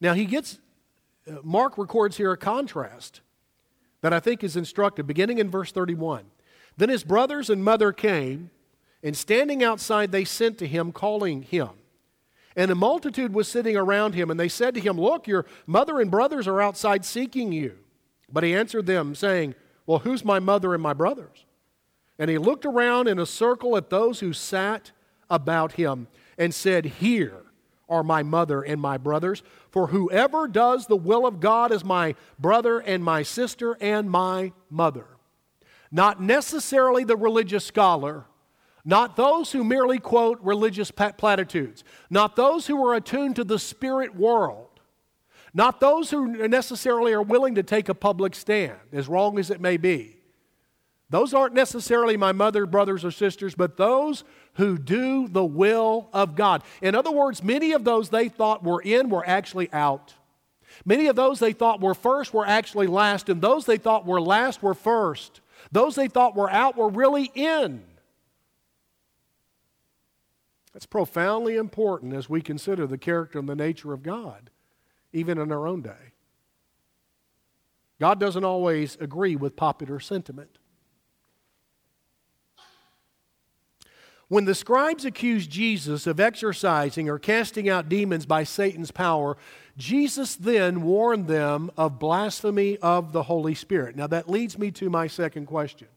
Now, 0.00 0.14
he 0.14 0.24
gets, 0.24 0.60
uh, 1.30 1.36
Mark 1.42 1.76
records 1.76 2.16
here 2.16 2.32
a 2.32 2.38
contrast 2.38 3.20
that 4.00 4.14
I 4.14 4.20
think 4.20 4.42
is 4.42 4.56
instructive, 4.56 5.06
beginning 5.06 5.36
in 5.36 5.50
verse 5.50 5.70
31. 5.70 6.24
Then 6.78 6.88
his 6.88 7.04
brothers 7.04 7.50
and 7.50 7.62
mother 7.62 7.92
came 7.92 8.50
And 9.00 9.16
standing 9.16 9.62
outside, 9.62 10.10
they 10.10 10.24
sent 10.24 10.58
to 10.58 10.66
him, 10.66 10.90
calling 10.90 11.42
him. 11.42 11.68
And 12.56 12.68
a 12.72 12.74
multitude 12.74 13.32
was 13.32 13.46
sitting 13.46 13.76
around 13.76 14.14
him, 14.14 14.28
and 14.28 14.40
they 14.40 14.48
said 14.48 14.74
to 14.74 14.80
him, 14.80 14.98
Look, 15.00 15.28
your 15.28 15.46
mother 15.68 16.00
and 16.00 16.10
brothers 16.10 16.48
are 16.48 16.60
outside 16.60 17.04
seeking 17.04 17.52
you. 17.52 17.78
But 18.28 18.42
he 18.42 18.56
answered 18.56 18.86
them, 18.86 19.14
saying, 19.14 19.54
Well, 19.86 20.00
who's 20.00 20.24
my 20.24 20.40
mother 20.40 20.74
and 20.74 20.82
my 20.82 20.94
brothers? 20.94 21.44
And 22.18 22.30
he 22.30 22.38
looked 22.38 22.66
around 22.66 23.08
in 23.08 23.18
a 23.18 23.26
circle 23.26 23.76
at 23.76 23.90
those 23.90 24.20
who 24.20 24.32
sat 24.32 24.90
about 25.30 25.72
him 25.72 26.08
and 26.36 26.54
said, 26.54 26.84
Here 26.84 27.42
are 27.88 28.02
my 28.02 28.22
mother 28.22 28.62
and 28.62 28.80
my 28.80 28.98
brothers. 28.98 29.42
For 29.70 29.88
whoever 29.88 30.48
does 30.48 30.86
the 30.86 30.96
will 30.96 31.26
of 31.26 31.40
God 31.40 31.72
is 31.72 31.84
my 31.84 32.14
brother 32.38 32.80
and 32.80 33.04
my 33.04 33.22
sister 33.22 33.76
and 33.80 34.10
my 34.10 34.52
mother. 34.70 35.06
Not 35.90 36.20
necessarily 36.20 37.04
the 37.04 37.16
religious 37.16 37.64
scholar, 37.64 38.26
not 38.84 39.16
those 39.16 39.52
who 39.52 39.64
merely 39.64 39.98
quote 39.98 40.38
religious 40.42 40.90
platitudes, 40.90 41.84
not 42.10 42.36
those 42.36 42.66
who 42.66 42.84
are 42.86 42.94
attuned 42.94 43.36
to 43.36 43.44
the 43.44 43.58
spirit 43.58 44.14
world, 44.14 44.80
not 45.54 45.80
those 45.80 46.10
who 46.10 46.48
necessarily 46.48 47.12
are 47.12 47.22
willing 47.22 47.54
to 47.54 47.62
take 47.62 47.88
a 47.88 47.94
public 47.94 48.34
stand, 48.34 48.78
as 48.92 49.08
wrong 49.08 49.38
as 49.38 49.50
it 49.50 49.60
may 49.60 49.76
be. 49.76 50.17
Those 51.10 51.32
aren't 51.32 51.54
necessarily 51.54 52.16
my 52.16 52.32
mother, 52.32 52.66
brothers, 52.66 53.04
or 53.04 53.10
sisters, 53.10 53.54
but 53.54 53.76
those 53.76 54.24
who 54.54 54.76
do 54.76 55.26
the 55.26 55.44
will 55.44 56.08
of 56.12 56.34
God. 56.34 56.62
In 56.82 56.94
other 56.94 57.10
words, 57.10 57.42
many 57.42 57.72
of 57.72 57.84
those 57.84 58.10
they 58.10 58.28
thought 58.28 58.62
were 58.62 58.82
in 58.82 59.08
were 59.08 59.26
actually 59.26 59.72
out. 59.72 60.14
Many 60.84 61.06
of 61.06 61.16
those 61.16 61.38
they 61.38 61.52
thought 61.52 61.80
were 61.80 61.94
first 61.94 62.34
were 62.34 62.46
actually 62.46 62.86
last, 62.86 63.28
and 63.28 63.40
those 63.40 63.64
they 63.64 63.78
thought 63.78 64.04
were 64.04 64.20
last 64.20 64.62
were 64.62 64.74
first. 64.74 65.40
Those 65.72 65.94
they 65.94 66.08
thought 66.08 66.36
were 66.36 66.50
out 66.50 66.76
were 66.76 66.90
really 66.90 67.30
in. 67.34 67.84
That's 70.74 70.86
profoundly 70.86 71.56
important 71.56 72.12
as 72.14 72.28
we 72.28 72.42
consider 72.42 72.86
the 72.86 72.98
character 72.98 73.38
and 73.38 73.48
the 73.48 73.56
nature 73.56 73.92
of 73.94 74.02
God, 74.02 74.50
even 75.12 75.38
in 75.38 75.50
our 75.50 75.66
own 75.66 75.80
day. 75.80 76.12
God 77.98 78.20
doesn't 78.20 78.44
always 78.44 78.96
agree 79.00 79.34
with 79.34 79.56
popular 79.56 79.98
sentiment. 79.98 80.58
When 84.28 84.44
the 84.44 84.54
scribes 84.54 85.06
accused 85.06 85.50
Jesus 85.50 86.06
of 86.06 86.20
exorcising 86.20 87.08
or 87.08 87.18
casting 87.18 87.68
out 87.68 87.88
demons 87.88 88.26
by 88.26 88.44
Satan's 88.44 88.90
power, 88.90 89.38
Jesus 89.78 90.36
then 90.36 90.82
warned 90.82 91.28
them 91.28 91.70
of 91.78 91.98
blasphemy 91.98 92.76
of 92.78 93.12
the 93.12 93.22
Holy 93.22 93.54
Spirit. 93.54 93.96
Now, 93.96 94.06
that 94.06 94.28
leads 94.28 94.58
me 94.58 94.70
to 94.72 94.90
my 94.90 95.06
second 95.06 95.46
question 95.46 95.88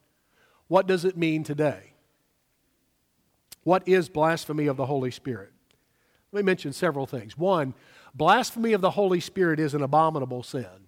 What 0.68 0.88
does 0.88 1.04
it 1.04 1.18
mean 1.18 1.44
today? 1.44 1.94
What 3.64 3.88
is 3.88 4.08
blasphemy 4.08 4.68
of 4.68 4.78
the 4.78 4.86
Holy 4.86 5.12
Spirit? 5.12 5.52
Let 6.32 6.44
me 6.44 6.46
mention 6.46 6.72
several 6.72 7.06
things. 7.06 7.38
One, 7.38 7.74
blasphemy 8.16 8.72
of 8.72 8.82
the 8.82 8.92
Holy 8.92 9.20
Spirit 9.20 9.60
is 9.60 9.74
an 9.74 9.84
abominable 9.84 10.44
sin. 10.44 10.88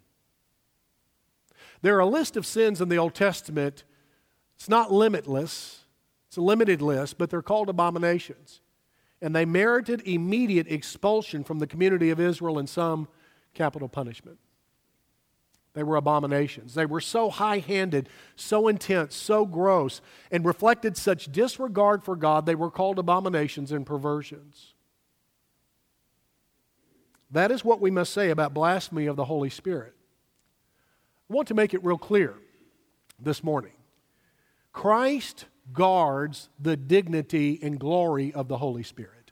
There 1.82 1.98
are 1.98 2.00
a 2.00 2.06
list 2.06 2.38
of 2.38 2.46
sins 2.46 2.80
in 2.80 2.88
the 2.88 2.98
Old 2.98 3.14
Testament, 3.14 3.84
it's 4.56 4.70
not 4.70 4.94
limitless. 4.94 5.83
It's 6.34 6.38
a 6.40 6.42
limited 6.42 6.82
list, 6.82 7.20
but 7.20 7.30
they're 7.30 7.44
called 7.44 7.70
abominations. 7.70 8.60
And 9.22 9.36
they 9.36 9.46
merited 9.46 10.02
immediate 10.04 10.66
expulsion 10.68 11.44
from 11.44 11.60
the 11.60 11.68
community 11.68 12.10
of 12.10 12.20
Israel 12.20 12.58
and 12.58 12.68
some 12.68 13.08
capital 13.54 13.88
punishment. 13.88 14.40
They 15.76 15.84
were 15.84 15.96
abominations. 15.96 16.74
They 16.74 16.88
were 16.88 17.02
so 17.02 17.30
high 17.30 17.60
handed, 17.60 18.10
so 18.36 18.68
intense, 18.68 19.16
so 19.16 19.46
gross, 19.46 20.02
and 20.32 20.44
reflected 20.44 20.98
such 20.98 21.32
disregard 21.32 22.04
for 22.04 22.16
God, 22.16 22.48
they 22.48 22.56
were 22.56 22.72
called 22.72 22.98
abominations 22.98 23.72
and 23.72 23.86
perversions. 23.86 24.74
That 27.30 27.52
is 27.52 27.64
what 27.64 27.80
we 27.80 27.92
must 27.92 28.12
say 28.12 28.32
about 28.32 28.56
blasphemy 28.56 29.06
of 29.06 29.18
the 29.18 29.26
Holy 29.26 29.52
Spirit. 29.52 29.94
I 31.30 31.34
want 31.36 31.48
to 31.50 31.54
make 31.54 31.76
it 31.76 31.84
real 31.84 32.00
clear 32.00 32.34
this 33.20 33.44
morning. 33.44 33.74
Christ 34.72 35.46
guards 35.72 36.50
the 36.60 36.76
dignity 36.76 37.60
and 37.62 37.80
glory 37.80 38.34
of 38.34 38.48
the 38.48 38.58
Holy 38.58 38.84
Spirit. 38.84 39.24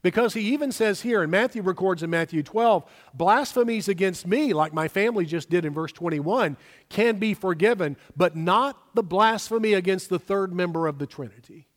Because 0.00 0.34
he 0.34 0.40
even 0.52 0.72
says 0.72 1.02
here, 1.02 1.22
and 1.22 1.30
Matthew 1.30 1.62
records 1.62 2.02
in 2.02 2.10
Matthew 2.10 2.42
12, 2.42 2.84
blasphemies 3.14 3.88
against 3.88 4.26
me, 4.26 4.52
like 4.52 4.72
my 4.72 4.88
family 4.88 5.26
just 5.26 5.50
did 5.50 5.64
in 5.64 5.74
verse 5.74 5.92
21, 5.92 6.56
can 6.88 7.18
be 7.18 7.34
forgiven, 7.34 7.96
but 8.16 8.34
not 8.34 8.94
the 8.94 9.02
blasphemy 9.02 9.74
against 9.74 10.08
the 10.08 10.18
third 10.18 10.52
member 10.52 10.86
of 10.86 10.98
the 10.98 11.06
Trinity. 11.06 11.68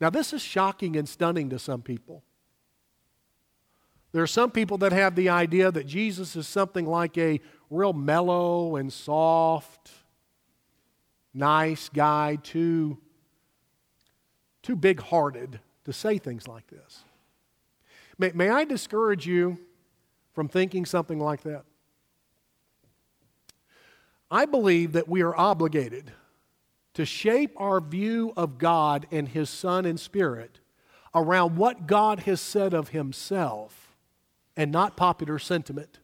Now, 0.00 0.10
this 0.10 0.32
is 0.32 0.42
shocking 0.42 0.96
and 0.96 1.08
stunning 1.08 1.50
to 1.50 1.58
some 1.58 1.82
people. 1.82 2.24
There 4.14 4.22
are 4.22 4.28
some 4.28 4.52
people 4.52 4.78
that 4.78 4.92
have 4.92 5.16
the 5.16 5.28
idea 5.28 5.72
that 5.72 5.88
Jesus 5.88 6.36
is 6.36 6.46
something 6.46 6.86
like 6.86 7.18
a 7.18 7.40
real 7.68 7.92
mellow 7.92 8.76
and 8.76 8.92
soft, 8.92 9.90
nice 11.34 11.88
guy, 11.88 12.38
too, 12.40 12.98
too 14.62 14.76
big 14.76 15.00
hearted 15.00 15.58
to 15.84 15.92
say 15.92 16.18
things 16.18 16.46
like 16.46 16.68
this. 16.68 17.02
May, 18.16 18.30
may 18.32 18.50
I 18.50 18.62
discourage 18.62 19.26
you 19.26 19.58
from 20.32 20.46
thinking 20.46 20.86
something 20.86 21.18
like 21.18 21.42
that? 21.42 21.64
I 24.30 24.44
believe 24.44 24.92
that 24.92 25.08
we 25.08 25.22
are 25.22 25.36
obligated 25.36 26.12
to 26.92 27.04
shape 27.04 27.50
our 27.56 27.80
view 27.80 28.32
of 28.36 28.58
God 28.58 29.08
and 29.10 29.28
His 29.28 29.50
Son 29.50 29.84
and 29.84 29.98
Spirit 29.98 30.60
around 31.16 31.56
what 31.56 31.88
God 31.88 32.20
has 32.20 32.40
said 32.40 32.74
of 32.74 32.90
Himself 32.90 33.83
and 34.56 34.70
not 34.70 34.96
popular 34.96 35.38
sentiment. 35.38 35.98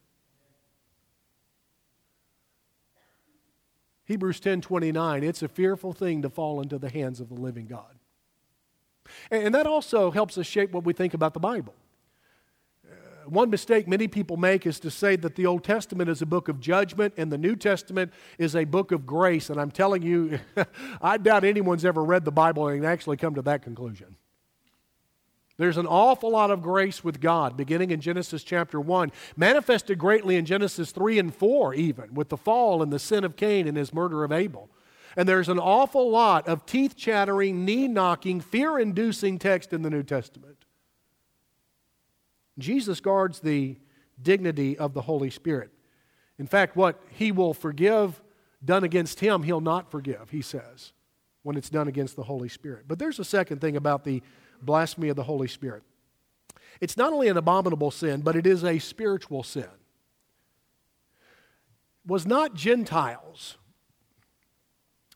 Hebrews 4.05 4.41
10:29, 4.41 5.23
it's 5.23 5.41
a 5.41 5.49
fearful 5.49 5.93
thing 5.93 6.23
to 6.23 6.29
fall 6.29 6.61
into 6.61 6.79
the 6.79 6.91
hands 6.91 7.21
of 7.21 7.29
the 7.29 7.37
living 7.37 7.67
God. 7.69 7.97
And 9.31 9.55
that 9.55 9.67
also 9.67 10.11
helps 10.11 10.37
us 10.37 10.47
shape 10.47 10.73
what 10.73 10.85
we 10.85 10.93
think 10.93 11.15
about 11.15 11.33
the 11.33 11.39
Bible. 11.39 11.75
Uh, 12.85 12.95
one 13.27 13.51
mistake 13.51 13.87
many 13.87 14.09
people 14.09 14.37
make 14.37 14.67
is 14.67 14.81
to 14.81 14.91
say 14.91 15.15
that 15.15 15.37
the 15.37 15.47
Old 15.47 15.63
Testament 15.63 16.11
is 16.11 16.23
a 16.23 16.27
book 16.27 16.49
of 16.49 16.59
judgment 16.59 17.15
and 17.17 17.31
the 17.31 17.39
New 17.39 17.55
Testament 17.55 18.13
is 18.37 18.57
a 18.57 18.65
book 18.65 18.91
of 18.91 19.07
grace. 19.07 19.49
And 19.49 19.61
I'm 19.61 19.71
telling 19.71 20.03
you, 20.03 20.41
I 21.01 21.17
doubt 21.17 21.45
anyone's 21.45 21.85
ever 21.85 22.03
read 22.03 22.25
the 22.25 22.33
Bible 22.33 22.67
and 22.67 22.85
actually 22.85 23.17
come 23.17 23.37
to 23.37 23.43
that 23.43 23.63
conclusion. 23.63 24.17
There's 25.61 25.77
an 25.77 25.87
awful 25.87 26.31
lot 26.31 26.51
of 26.51 26.63
grace 26.63 27.05
with 27.05 27.21
God, 27.21 27.55
beginning 27.55 27.91
in 27.91 28.01
Genesis 28.01 28.43
chapter 28.43 28.81
1, 28.81 29.13
manifested 29.37 29.99
greatly 29.99 30.37
in 30.37 30.47
Genesis 30.47 30.91
3 30.91 31.19
and 31.19 31.35
4, 31.35 31.75
even, 31.75 32.15
with 32.15 32.31
the 32.31 32.39
fall 32.39 32.83
and 32.83 32.91
the 32.91 32.99
sin 32.99 33.25
of 33.25 33.37
Cain 33.37 33.69
and 33.69 33.77
his 33.77 33.93
murder 33.93 34.25
of 34.25 34.33
Abel. 34.33 34.71
And 35.19 35.29
there's 35.29 35.51
an 35.51 35.59
awful 35.59 36.11
lot 36.11 36.49
of 36.49 36.65
teeth 36.65 36.97
chattering, 36.97 37.67
knee 37.67 37.89
knocking, 37.89 38.41
fear 38.41 38.79
inducing 38.79 39.39
text 39.39 39.75
in 39.75 39.83
the 39.83 39.91
New 39.91 40.03
Testament. 40.03 40.65
Jesus 42.59 43.03
guards 43.03 43.41
the 43.41 43.77
dignity 44.23 44.79
of 44.79 44.95
the 44.95 45.03
Holy 45.03 45.29
Spirit. 45.29 45.71
In 46.39 46.47
fact, 46.47 46.75
what 46.75 47.03
he 47.11 47.33
will 47.33 47.53
forgive 47.53 48.23
done 48.65 48.83
against 48.83 49.21
him, 49.21 49.43
he'll 49.43 49.61
not 49.61 49.91
forgive, 49.91 50.31
he 50.31 50.41
says, 50.41 50.95
when 51.43 51.59
it's 51.59 51.69
done 51.69 51.87
against 51.87 52.17
the 52.17 52.23
Holy 52.23 52.49
Spirit. 52.49 52.85
But 52.89 52.99
there's 52.99 53.19
a 53.19 53.25
second 53.27 53.61
thing 53.61 53.77
about 53.77 54.05
the 54.05 54.23
blasphemy 54.63 55.09
of 55.09 55.17
the 55.17 55.23
Holy 55.23 55.49
Spirit. 55.49 55.83
It's 56.81 56.97
not 56.97 57.13
only 57.13 57.29
an 57.29 57.37
abominable 57.37 57.91
sin, 57.91 58.23
but 58.23 58.37
it 58.37 58.47
is 58.47 58.65
a 58.65 58.79
spiritual 58.79 59.43
sin. 59.43 59.69
Was 62.07 62.27
not 62.27 62.55
Gentiles 62.55 63.59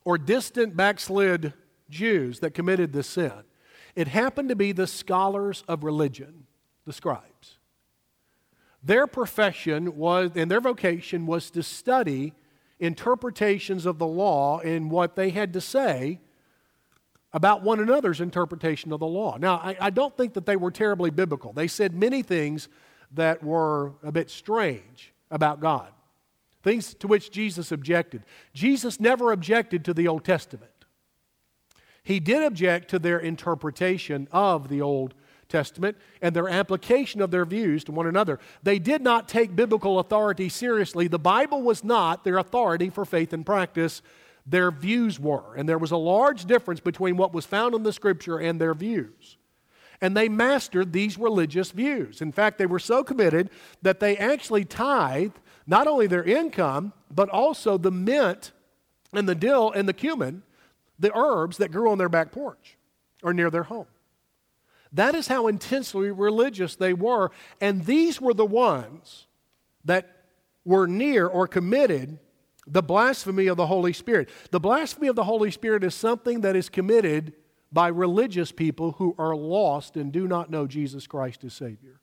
or 0.03 0.17
distant 0.17 0.77
backslid 0.77 1.53
Jews 1.89 2.39
that 2.39 2.53
committed 2.53 2.93
this 2.93 3.07
sin. 3.07 3.33
It 3.95 4.07
happened 4.07 4.49
to 4.49 4.55
be 4.55 4.71
the 4.71 4.87
scholars 4.87 5.63
of 5.67 5.83
religion, 5.83 6.45
the 6.85 6.93
scribes. 6.93 7.57
Their 8.83 9.07
profession 9.07 9.97
was, 9.97 10.31
and 10.35 10.51
their 10.51 10.61
vocation 10.61 11.25
was 11.25 11.49
to 11.51 11.63
study 11.63 12.33
interpretations 12.79 13.85
of 13.85 13.97
the 13.97 14.05
law 14.05 14.59
and 14.59 14.91
what 14.91 15.15
they 15.15 15.31
had 15.31 15.53
to 15.53 15.61
say 15.61 16.19
about 17.35 17.61
one 17.61 17.81
another's 17.81 18.21
interpretation 18.21 18.93
of 18.93 19.01
the 19.01 19.05
law. 19.05 19.35
Now, 19.37 19.55
I, 19.57 19.75
I, 19.81 19.89
don't 19.89 20.15
think 20.15 20.35
that 20.35 20.45
they 20.45 20.55
were 20.55 20.71
terribly 20.71 21.09
biblical. 21.09 21.51
They 21.51 21.67
said 21.67 21.93
many 21.93 22.23
things 22.23 22.69
that 23.11 23.43
were 23.43 23.91
a 24.01 24.11
bit 24.11 24.29
strange 24.29 25.13
about 25.29 25.59
God, 25.59 25.89
things 26.63 26.93
to 26.93 27.07
which 27.07 27.31
Jesus 27.31 27.73
objected. 27.73 28.23
Jesus 28.53 29.01
never 29.01 29.33
objected 29.33 29.83
to 29.83 29.93
the 29.93 30.07
Old 30.07 30.23
Testament, 30.23 30.71
he 32.03 32.21
did 32.21 32.41
object 32.41 32.89
to 32.91 32.99
their 32.99 33.19
interpretation 33.19 34.29
of 34.31 34.69
the 34.69 34.81
Old 34.81 35.13
Testament 35.49 35.97
and 36.21 36.33
their 36.33 36.47
application 36.47 37.21
of 37.21 37.31
their 37.31 37.45
views 37.45 37.83
to 37.83 37.91
one 37.91 38.07
another. 38.07 38.39
They 38.63 38.79
did 38.79 39.01
not 39.01 39.27
take 39.27 39.55
biblical 39.55 39.99
authority 39.99 40.47
seriously. 40.47 41.07
The 41.07 41.19
Bible 41.19 41.61
was 41.61 41.83
not 41.83 42.23
their 42.23 42.37
authority 42.37 42.89
for 42.89 43.03
faith 43.03 43.33
and 43.33 43.45
practice. 43.45 44.01
Their 44.45 44.71
views 44.71 45.19
were. 45.19 45.55
And 45.55 45.67
there 45.67 45.77
was 45.77 45.91
a 45.91 45.97
large 45.97 46.45
difference 46.45 46.79
between 46.79 47.17
what 47.17 47.33
was 47.33 47.45
found 47.45 47.73
in 47.73 47.83
the 47.83 47.93
Scripture 47.93 48.37
and 48.37 48.59
their 48.59 48.73
views. 48.73 49.37
And 50.01 50.15
they 50.15 50.29
mastered 50.29 50.93
these 50.93 51.17
religious 51.17 51.71
views. 51.71 52.21
In 52.21 52.31
fact, 52.31 52.57
they 52.57 52.65
were 52.65 52.79
so 52.79 53.03
committed 53.03 53.49
that 53.81 53.99
they 53.99 54.17
actually 54.17 54.65
tithed 54.65 55.39
not 55.65 55.87
only 55.87 56.05
their 56.05 56.23
income, 56.23 56.93
but 57.09 57.29
also 57.29 57.77
the 57.77 57.91
mint 57.91 58.51
and 59.13 59.27
the 59.27 59.35
dill 59.35 59.71
and 59.71 59.87
the 59.87 59.93
cumin, 59.93 60.43
the 60.99 61.15
herbs 61.17 61.57
that 61.57 61.71
grew 61.71 61.89
on 61.89 61.97
their 61.97 62.09
back 62.09 62.31
porch 62.31 62.77
or 63.23 63.33
near 63.33 63.49
their 63.49 63.63
home. 63.63 63.87
That 64.91 65.15
is 65.15 65.27
how 65.27 65.47
intensely 65.47 66.11
religious 66.11 66.75
they 66.75 66.93
were. 66.93 67.31
And 67.59 67.85
these 67.85 68.21
were 68.21 68.33
the 68.33 68.45
ones 68.45 69.27
that 69.83 70.09
were 70.63 70.87
near 70.87 71.27
or 71.27 71.47
committed 71.47 72.19
the 72.67 72.83
blasphemy 72.83 73.47
of 73.47 73.57
the 73.57 73.67
Holy 73.67 73.93
Spirit. 73.93 74.29
The 74.51 74.59
blasphemy 74.59 75.07
of 75.07 75.15
the 75.15 75.23
Holy 75.23 75.51
Spirit 75.51 75.83
is 75.83 75.93
something 75.93 76.41
that 76.41 76.55
is 76.55 76.69
committed 76.69 77.33
by 77.71 77.87
religious 77.87 78.51
people 78.51 78.93
who 78.93 79.15
are 79.17 79.35
lost 79.35 79.97
and 79.97 80.11
do 80.11 80.27
not 80.27 80.49
know 80.49 80.65
Jesus 80.65 81.07
Christ 81.07 81.43
as 81.43 81.53
Savior. 81.53 81.99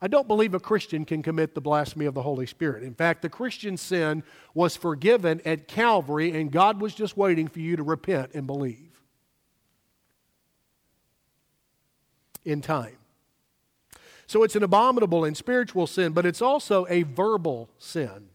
I 0.00 0.08
don't 0.08 0.28
believe 0.28 0.54
a 0.54 0.60
Christian 0.60 1.04
can 1.04 1.22
commit 1.22 1.54
the 1.54 1.60
blasphemy 1.60 2.04
of 2.06 2.14
the 2.14 2.22
Holy 2.22 2.46
Spirit. 2.46 2.82
In 2.82 2.94
fact, 2.94 3.22
the 3.22 3.28
Christian 3.28 3.76
sin 3.76 4.22
was 4.52 4.76
forgiven 4.76 5.40
at 5.44 5.68
Calvary, 5.68 6.38
and 6.38 6.50
God 6.50 6.80
was 6.80 6.94
just 6.94 7.16
waiting 7.16 7.48
for 7.48 7.60
you 7.60 7.76
to 7.76 7.82
repent 7.82 8.32
and 8.34 8.46
believe. 8.46 9.00
In 12.44 12.60
time. 12.60 12.98
So 14.26 14.42
it's 14.42 14.56
an 14.56 14.62
abominable 14.62 15.24
and 15.24 15.36
spiritual 15.36 15.86
sin, 15.86 16.12
but 16.12 16.26
it's 16.26 16.42
also 16.42 16.86
a 16.88 17.02
verbal 17.02 17.70
sin. 17.78 18.28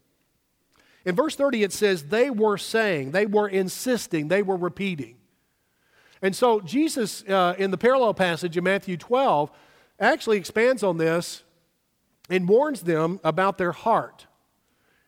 In 1.06 1.16
verse 1.16 1.36
30, 1.36 1.64
it 1.64 1.74
says, 1.74 2.04
They 2.04 2.30
were 2.30 2.58
saying, 2.58 3.12
they 3.12 3.26
were 3.26 3.48
insisting, 3.48 4.28
they 4.28 4.44
were 4.44 4.58
repeating. 4.58 5.18
And 6.22 6.36
so 6.36 6.62
Jesus, 6.62 7.24
uh, 7.24 7.56
in 7.58 7.72
the 7.72 7.78
parallel 7.78 8.14
passage 8.14 8.56
in 8.56 8.64
Matthew 8.64 8.98
12, 8.98 9.52
actually 10.00 10.38
expands 10.38 10.84
on 10.84 10.98
this 10.98 11.44
and 12.30 12.48
warns 12.48 12.82
them 12.82 13.20
about 13.24 13.58
their 13.58 13.72
heart 13.72 14.28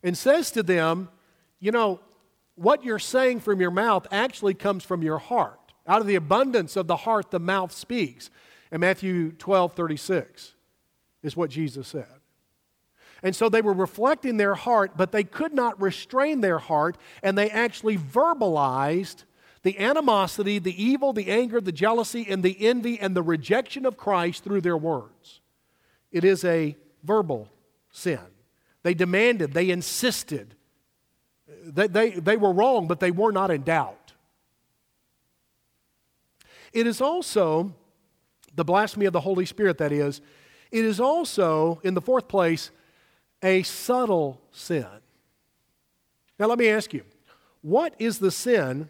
and 0.02 0.18
says 0.18 0.52
to 0.52 0.64
them, 0.64 1.10
you 1.60 1.72
know, 1.72 2.00
what 2.56 2.84
you're 2.84 3.00
saying 3.00 3.40
from 3.40 3.62
your 3.62 3.72
mouth 3.72 4.08
actually 4.12 4.54
comes 4.54 4.84
from 4.84 5.02
your 5.02 5.18
heart. 5.18 5.60
Out 5.88 6.02
of 6.02 6.08
the 6.08 6.16
abundance 6.16 6.76
of 6.76 6.88
the 6.88 6.98
heart, 6.98 7.32
the 7.32 7.40
mouth 7.40 7.72
speaks. 7.72 8.30
And 8.72 8.82
Matthew 8.82 9.32
12, 9.32 9.74
36 9.74 10.54
is 11.22 11.38
what 11.38 11.50
Jesus 11.50 11.88
said. 11.88 12.23
And 13.24 13.34
so 13.34 13.48
they 13.48 13.62
were 13.62 13.74
reflecting 13.74 14.36
their 14.36 14.54
heart, 14.54 14.92
but 14.98 15.14
they 15.14 15.24
could 15.24 15.54
not 15.54 15.82
restrain 15.82 16.42
their 16.42 16.60
heart, 16.60 16.98
and 17.24 17.38
they 17.38 17.50
actually 17.50 17.98
verbalized 17.98 19.24
the 19.64 19.80
animosity, 19.80 20.60
the 20.60 20.84
evil, 20.84 21.14
the 21.14 21.30
anger, 21.30 21.62
the 21.62 21.72
jealousy, 21.72 22.28
and 22.30 22.44
the 22.44 22.68
envy 22.68 23.00
and 23.00 23.16
the 23.16 23.24
rejection 23.24 23.86
of 23.86 23.96
Christ 23.96 24.44
through 24.44 24.60
their 24.60 24.76
words. 24.76 25.40
It 26.12 26.26
is 26.26 26.44
a 26.44 26.76
verbal 27.02 27.48
sin. 27.90 28.20
They 28.84 28.94
demanded, 28.94 29.54
they 29.54 29.70
insisted. 29.70 30.56
They, 31.64 31.88
they, 31.88 32.10
they 32.10 32.36
were 32.36 32.52
wrong, 32.52 32.88
but 32.88 33.00
they 33.00 33.12
were 33.12 33.32
not 33.32 33.52
in 33.52 33.64
doubt. 33.64 34.12
It 36.74 36.86
is 36.86 37.00
also 37.00 37.74
the 38.54 38.66
blasphemy 38.66 39.06
of 39.06 39.14
the 39.14 39.22
Holy 39.22 39.46
Spirit, 39.46 39.78
that 39.78 39.94
is, 39.94 40.20
it 40.72 40.84
is 40.84 41.00
also, 41.00 41.80
in 41.84 41.94
the 41.94 42.02
fourth 42.02 42.28
place, 42.28 42.72
a 43.44 43.62
subtle 43.64 44.42
sin. 44.52 44.88
Now, 46.40 46.48
let 46.48 46.58
me 46.58 46.70
ask 46.70 46.94
you 46.94 47.04
what 47.62 47.94
is 48.00 48.20
the 48.20 48.32
sin 48.32 48.90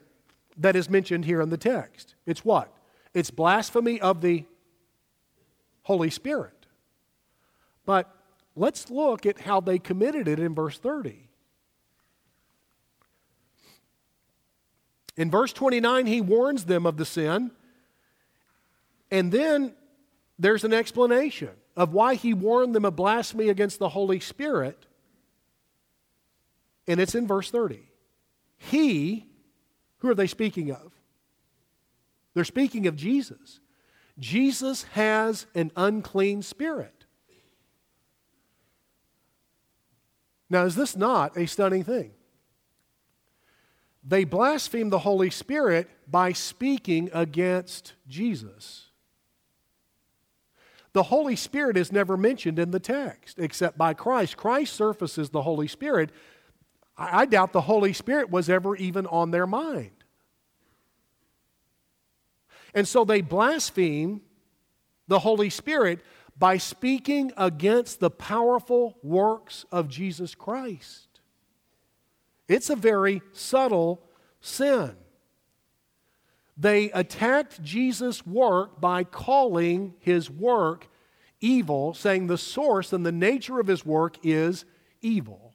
that 0.58 0.76
is 0.76 0.90
mentioned 0.90 1.26
here 1.26 1.42
in 1.42 1.50
the 1.50 1.58
text? 1.58 2.16
It's 2.26 2.46
what? 2.46 2.72
It's 3.14 3.32
blasphemy 3.32 4.00
of 4.00 4.22
the 4.22 4.46
Holy 5.84 6.10
Spirit. 6.10 6.66
But 7.86 8.16
let's 8.56 8.90
look 8.90 9.26
at 9.26 9.42
how 9.42 9.60
they 9.60 9.80
committed 9.80 10.28
it 10.28 10.40
in 10.40 10.56
verse 10.56 10.78
30. 10.78 11.30
In 15.16 15.30
verse 15.30 15.54
29, 15.54 16.08
he 16.08 16.22
warns 16.22 16.66
them 16.66 16.86
of 16.86 16.98
the 16.98 17.06
sin. 17.06 17.52
And 19.12 19.32
then 19.32 19.76
there's 20.44 20.66
an 20.66 20.74
explanation 20.74 21.52
of 21.78 21.94
why 21.94 22.16
he 22.16 22.34
warned 22.34 22.76
them 22.76 22.84
of 22.84 22.96
blasphemy 22.96 23.48
against 23.48 23.80
the 23.80 23.90
Holy 23.90 24.20
Spirit. 24.20 24.86
And 26.86 27.00
it's 27.00 27.16
in 27.16 27.28
verse 27.28 27.50
30. 27.50 27.80
He, 28.58 29.26
who 30.00 30.10
are 30.10 30.16
they 30.16 30.28
speaking 30.28 30.72
of? 30.72 30.92
They're 32.34 32.44
speaking 32.44 32.88
of 32.88 32.98
Jesus. 32.98 33.62
Jesus 34.20 34.84
has 34.94 35.46
an 35.56 35.72
unclean 35.78 36.42
spirit. 36.42 37.06
Now, 40.50 40.66
is 40.66 40.76
this 40.76 40.96
not 40.96 41.38
a 41.38 41.46
stunning 41.46 41.86
thing? 41.86 42.12
They 44.04 44.26
blaspheme 44.26 44.90
the 44.90 45.00
Holy 45.00 45.30
Spirit 45.30 45.90
by 46.06 46.34
speaking 46.34 47.10
against 47.14 47.94
Jesus. 48.08 48.90
The 50.94 51.04
Holy 51.04 51.36
Spirit 51.36 51.76
is 51.76 51.92
never 51.92 52.16
mentioned 52.16 52.60
in 52.60 52.72
the 52.72 52.80
text 52.80 53.40
except 53.40 53.78
by 53.78 53.94
Christ. 53.94 54.38
Christ 54.38 54.74
surfaces 54.74 55.32
the 55.32 55.42
Holy 55.42 55.68
Spirit. 55.68 56.12
I, 56.96 57.26
doubt 57.26 57.52
the 57.52 57.62
Holy 57.62 57.94
Spirit 57.94 58.30
was 58.30 58.50
ever 58.50 58.76
even 58.76 59.08
on 59.08 59.32
their 59.32 59.48
mind. 59.48 59.92
And 62.76 62.88
so 62.88 63.04
they 63.04 63.22
blaspheme 63.22 64.22
the 65.08 65.20
Holy 65.20 65.50
Spirit 65.50 66.02
by 66.38 66.58
speaking 66.58 67.32
against 67.38 68.00
the 68.00 68.12
powerful 68.12 68.98
works 69.02 69.66
of 69.72 69.88
Jesus 69.88 70.36
Christ. 70.36 71.08
It's 72.48 72.70
a 72.70 72.76
very 72.76 73.22
subtle 73.32 74.02
sin. 74.42 74.96
They 76.64 76.92
attacked 76.92 77.62
Jesus' 77.62 78.26
work 78.26 78.80
by 78.80 79.04
calling 79.04 79.96
his 80.00 80.30
work 80.30 80.88
evil, 81.42 81.94
saying 81.94 82.28
the 82.28 82.38
source 82.38 82.94
and 82.94 83.06
the 83.06 83.12
nature 83.12 83.60
of 83.60 83.68
his 83.68 83.86
work 83.86 84.16
is 84.24 84.64
evil. 85.02 85.54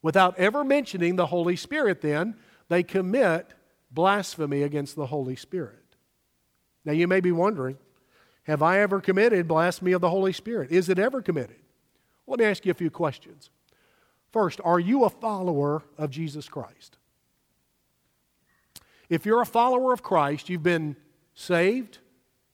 Without 0.00 0.38
ever 0.38 0.64
mentioning 0.64 1.16
the 1.16 1.26
Holy 1.26 1.56
Spirit, 1.56 2.00
then, 2.00 2.36
they 2.70 2.82
commit 2.82 3.52
blasphemy 3.90 4.62
against 4.62 4.96
the 4.96 5.04
Holy 5.04 5.36
Spirit. 5.36 5.94
Now, 6.82 6.92
you 6.92 7.06
may 7.06 7.20
be 7.20 7.32
wondering, 7.32 7.76
have 8.44 8.62
I 8.62 8.78
ever 8.78 8.98
committed 8.98 9.46
blasphemy 9.46 9.92
of 9.92 10.00
the 10.00 10.08
Holy 10.08 10.32
Spirit? 10.32 10.72
Is 10.72 10.88
it 10.88 10.98
ever 10.98 11.20
committed? 11.20 11.60
Let 12.26 12.38
me 12.38 12.46
ask 12.46 12.64
you 12.64 12.70
a 12.70 12.74
few 12.74 12.90
questions. 12.90 13.50
First, 14.32 14.58
are 14.64 14.80
you 14.80 15.04
a 15.04 15.10
follower 15.10 15.82
of 15.98 16.08
Jesus 16.08 16.48
Christ? 16.48 16.96
If 19.12 19.26
you're 19.26 19.42
a 19.42 19.46
follower 19.46 19.92
of 19.92 20.02
Christ, 20.02 20.48
you've 20.48 20.62
been 20.62 20.96
saved, 21.34 21.98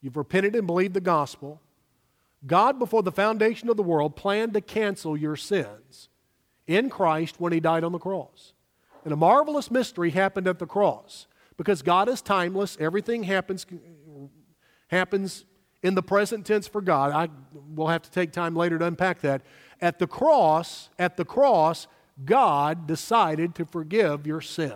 you've 0.01 0.16
repented 0.16 0.57
and 0.57 0.66
believed 0.66 0.92
the 0.92 1.01
gospel. 1.01 1.62
God, 2.44 2.81
before 2.81 3.05
the 3.05 3.12
foundation 3.12 3.68
of 3.68 3.77
the 3.77 3.85
world, 3.85 4.16
planned 4.16 4.55
to 4.55 4.61
cancel 4.61 5.16
your 5.16 5.37
sins 5.37 6.09
in 6.66 6.90
Christ 6.90 7.37
when 7.38 7.53
He 7.53 7.61
died 7.61 7.85
on 7.85 7.92
the 7.92 8.01
cross. 8.01 8.55
And 9.05 9.12
a 9.12 9.16
marvelous 9.16 9.71
mystery 9.71 10.11
happened 10.11 10.49
at 10.49 10.59
the 10.59 10.66
cross 10.66 11.29
because 11.57 11.81
God 11.81 12.09
is 12.09 12.21
timeless, 12.21 12.77
everything 12.81 13.23
happens, 13.23 13.64
happens 14.88 15.44
in 15.85 15.94
the 15.94 16.03
present 16.03 16.44
tense 16.44 16.66
for 16.66 16.81
God. 16.81 17.12
I 17.12 17.29
will 17.73 17.87
have 17.87 18.03
to 18.03 18.11
take 18.11 18.33
time 18.33 18.57
later 18.57 18.81
to 18.81 18.85
unpack 18.85 19.21
that. 19.21 19.42
At 19.81 20.01
the 20.01 20.09
cross, 20.09 20.90
at 20.99 21.16
the 21.16 21.25
cross, 21.25 21.87
God 22.25 22.88
decided 22.88 23.55
to 23.55 23.64
forgive 23.64 24.27
your 24.27 24.40
sin. 24.40 24.75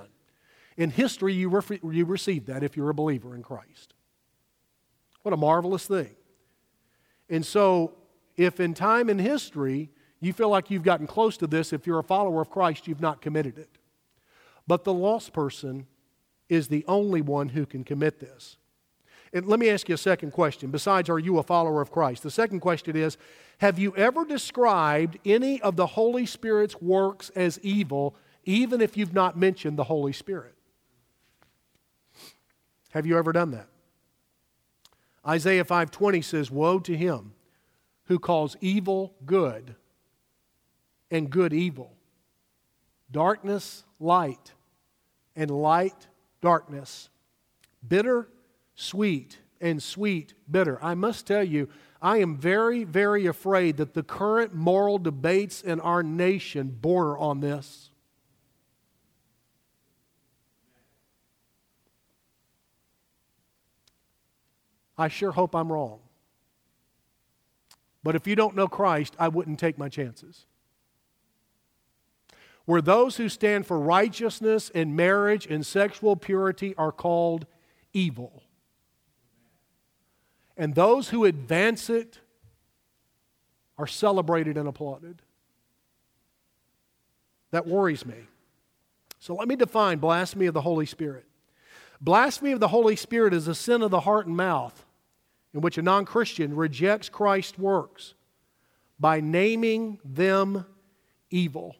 In 0.76 0.90
history, 0.90 1.34
you, 1.34 1.48
re- 1.48 1.80
you 1.82 2.04
received 2.04 2.46
that 2.46 2.62
if 2.62 2.76
you're 2.76 2.90
a 2.90 2.94
believer 2.94 3.34
in 3.34 3.42
Christ. 3.42 3.94
What 5.22 5.32
a 5.32 5.36
marvelous 5.36 5.86
thing. 5.86 6.10
And 7.28 7.44
so, 7.44 7.94
if 8.36 8.60
in 8.60 8.74
time 8.74 9.08
in 9.08 9.18
history 9.18 9.90
you 10.20 10.32
feel 10.32 10.48
like 10.48 10.70
you've 10.70 10.82
gotten 10.82 11.06
close 11.06 11.36
to 11.38 11.46
this, 11.46 11.72
if 11.72 11.86
you're 11.86 11.98
a 11.98 12.04
follower 12.04 12.40
of 12.40 12.50
Christ, 12.50 12.86
you've 12.86 13.00
not 13.00 13.20
committed 13.20 13.58
it. 13.58 13.78
But 14.66 14.84
the 14.84 14.92
lost 14.92 15.32
person 15.32 15.86
is 16.48 16.68
the 16.68 16.84
only 16.86 17.20
one 17.20 17.50
who 17.50 17.66
can 17.66 17.84
commit 17.84 18.20
this. 18.20 18.56
And 19.32 19.46
let 19.46 19.58
me 19.58 19.70
ask 19.70 19.88
you 19.88 19.94
a 19.94 19.98
second 19.98 20.32
question. 20.32 20.70
Besides, 20.70 21.08
are 21.08 21.18
you 21.18 21.38
a 21.38 21.42
follower 21.42 21.80
of 21.80 21.90
Christ? 21.90 22.22
The 22.22 22.30
second 22.30 22.60
question 22.60 22.96
is 22.96 23.16
Have 23.58 23.78
you 23.78 23.94
ever 23.96 24.24
described 24.24 25.18
any 25.24 25.60
of 25.62 25.76
the 25.76 25.86
Holy 25.86 26.26
Spirit's 26.26 26.80
works 26.80 27.30
as 27.30 27.58
evil, 27.60 28.14
even 28.44 28.80
if 28.80 28.96
you've 28.96 29.14
not 29.14 29.38
mentioned 29.38 29.78
the 29.78 29.84
Holy 29.84 30.12
Spirit? 30.12 30.54
Have 32.92 33.06
you 33.06 33.16
ever 33.16 33.32
done 33.32 33.50
that? 33.52 33.68
Isaiah 35.26 35.64
5:20 35.64 36.20
says, 36.20 36.50
"Woe 36.50 36.78
to 36.80 36.96
him 36.96 37.34
who 38.04 38.18
calls 38.18 38.56
evil 38.60 39.14
good 39.24 39.76
and 41.10 41.30
good 41.30 41.52
evil, 41.52 41.96
darkness 43.10 43.84
light 43.98 44.52
and 45.34 45.50
light 45.50 46.08
darkness, 46.40 47.08
bitter 47.86 48.28
sweet 48.74 49.38
and 49.60 49.82
sweet 49.82 50.34
bitter." 50.50 50.82
I 50.84 50.94
must 50.94 51.26
tell 51.26 51.44
you, 51.44 51.68
I 52.02 52.18
am 52.18 52.36
very 52.36 52.84
very 52.84 53.26
afraid 53.26 53.76
that 53.78 53.94
the 53.94 54.02
current 54.02 54.54
moral 54.54 54.98
debates 54.98 55.62
in 55.62 55.80
our 55.80 56.02
nation 56.02 56.76
border 56.80 57.16
on 57.16 57.40
this. 57.40 57.91
I 65.02 65.08
sure 65.08 65.32
hope 65.32 65.56
I'm 65.56 65.72
wrong. 65.72 65.98
But 68.04 68.14
if 68.14 68.28
you 68.28 68.36
don't 68.36 68.54
know 68.54 68.68
Christ, 68.68 69.16
I 69.18 69.26
wouldn't 69.26 69.58
take 69.58 69.76
my 69.76 69.88
chances. 69.88 70.46
Where 72.66 72.80
those 72.80 73.16
who 73.16 73.28
stand 73.28 73.66
for 73.66 73.80
righteousness 73.80 74.70
and 74.72 74.94
marriage 74.94 75.44
and 75.46 75.66
sexual 75.66 76.14
purity 76.14 76.76
are 76.78 76.92
called 76.92 77.46
evil. 77.92 78.44
And 80.56 80.76
those 80.76 81.08
who 81.08 81.24
advance 81.24 81.90
it 81.90 82.20
are 83.76 83.88
celebrated 83.88 84.56
and 84.56 84.68
applauded. 84.68 85.20
That 87.50 87.66
worries 87.66 88.06
me. 88.06 88.28
So 89.18 89.34
let 89.34 89.48
me 89.48 89.56
define 89.56 89.98
blasphemy 89.98 90.46
of 90.46 90.54
the 90.54 90.60
Holy 90.60 90.86
Spirit. 90.86 91.26
Blasphemy 92.00 92.52
of 92.52 92.60
the 92.60 92.68
Holy 92.68 92.94
Spirit 92.94 93.34
is 93.34 93.48
a 93.48 93.54
sin 93.56 93.82
of 93.82 93.90
the 93.90 94.00
heart 94.00 94.28
and 94.28 94.36
mouth 94.36 94.84
in 95.54 95.60
which 95.60 95.78
a 95.78 95.82
non 95.82 96.04
Christian 96.04 96.54
rejects 96.56 97.08
Christ's 97.08 97.58
works 97.58 98.14
by 98.98 99.20
naming 99.20 99.98
them 100.04 100.64
evil. 101.30 101.76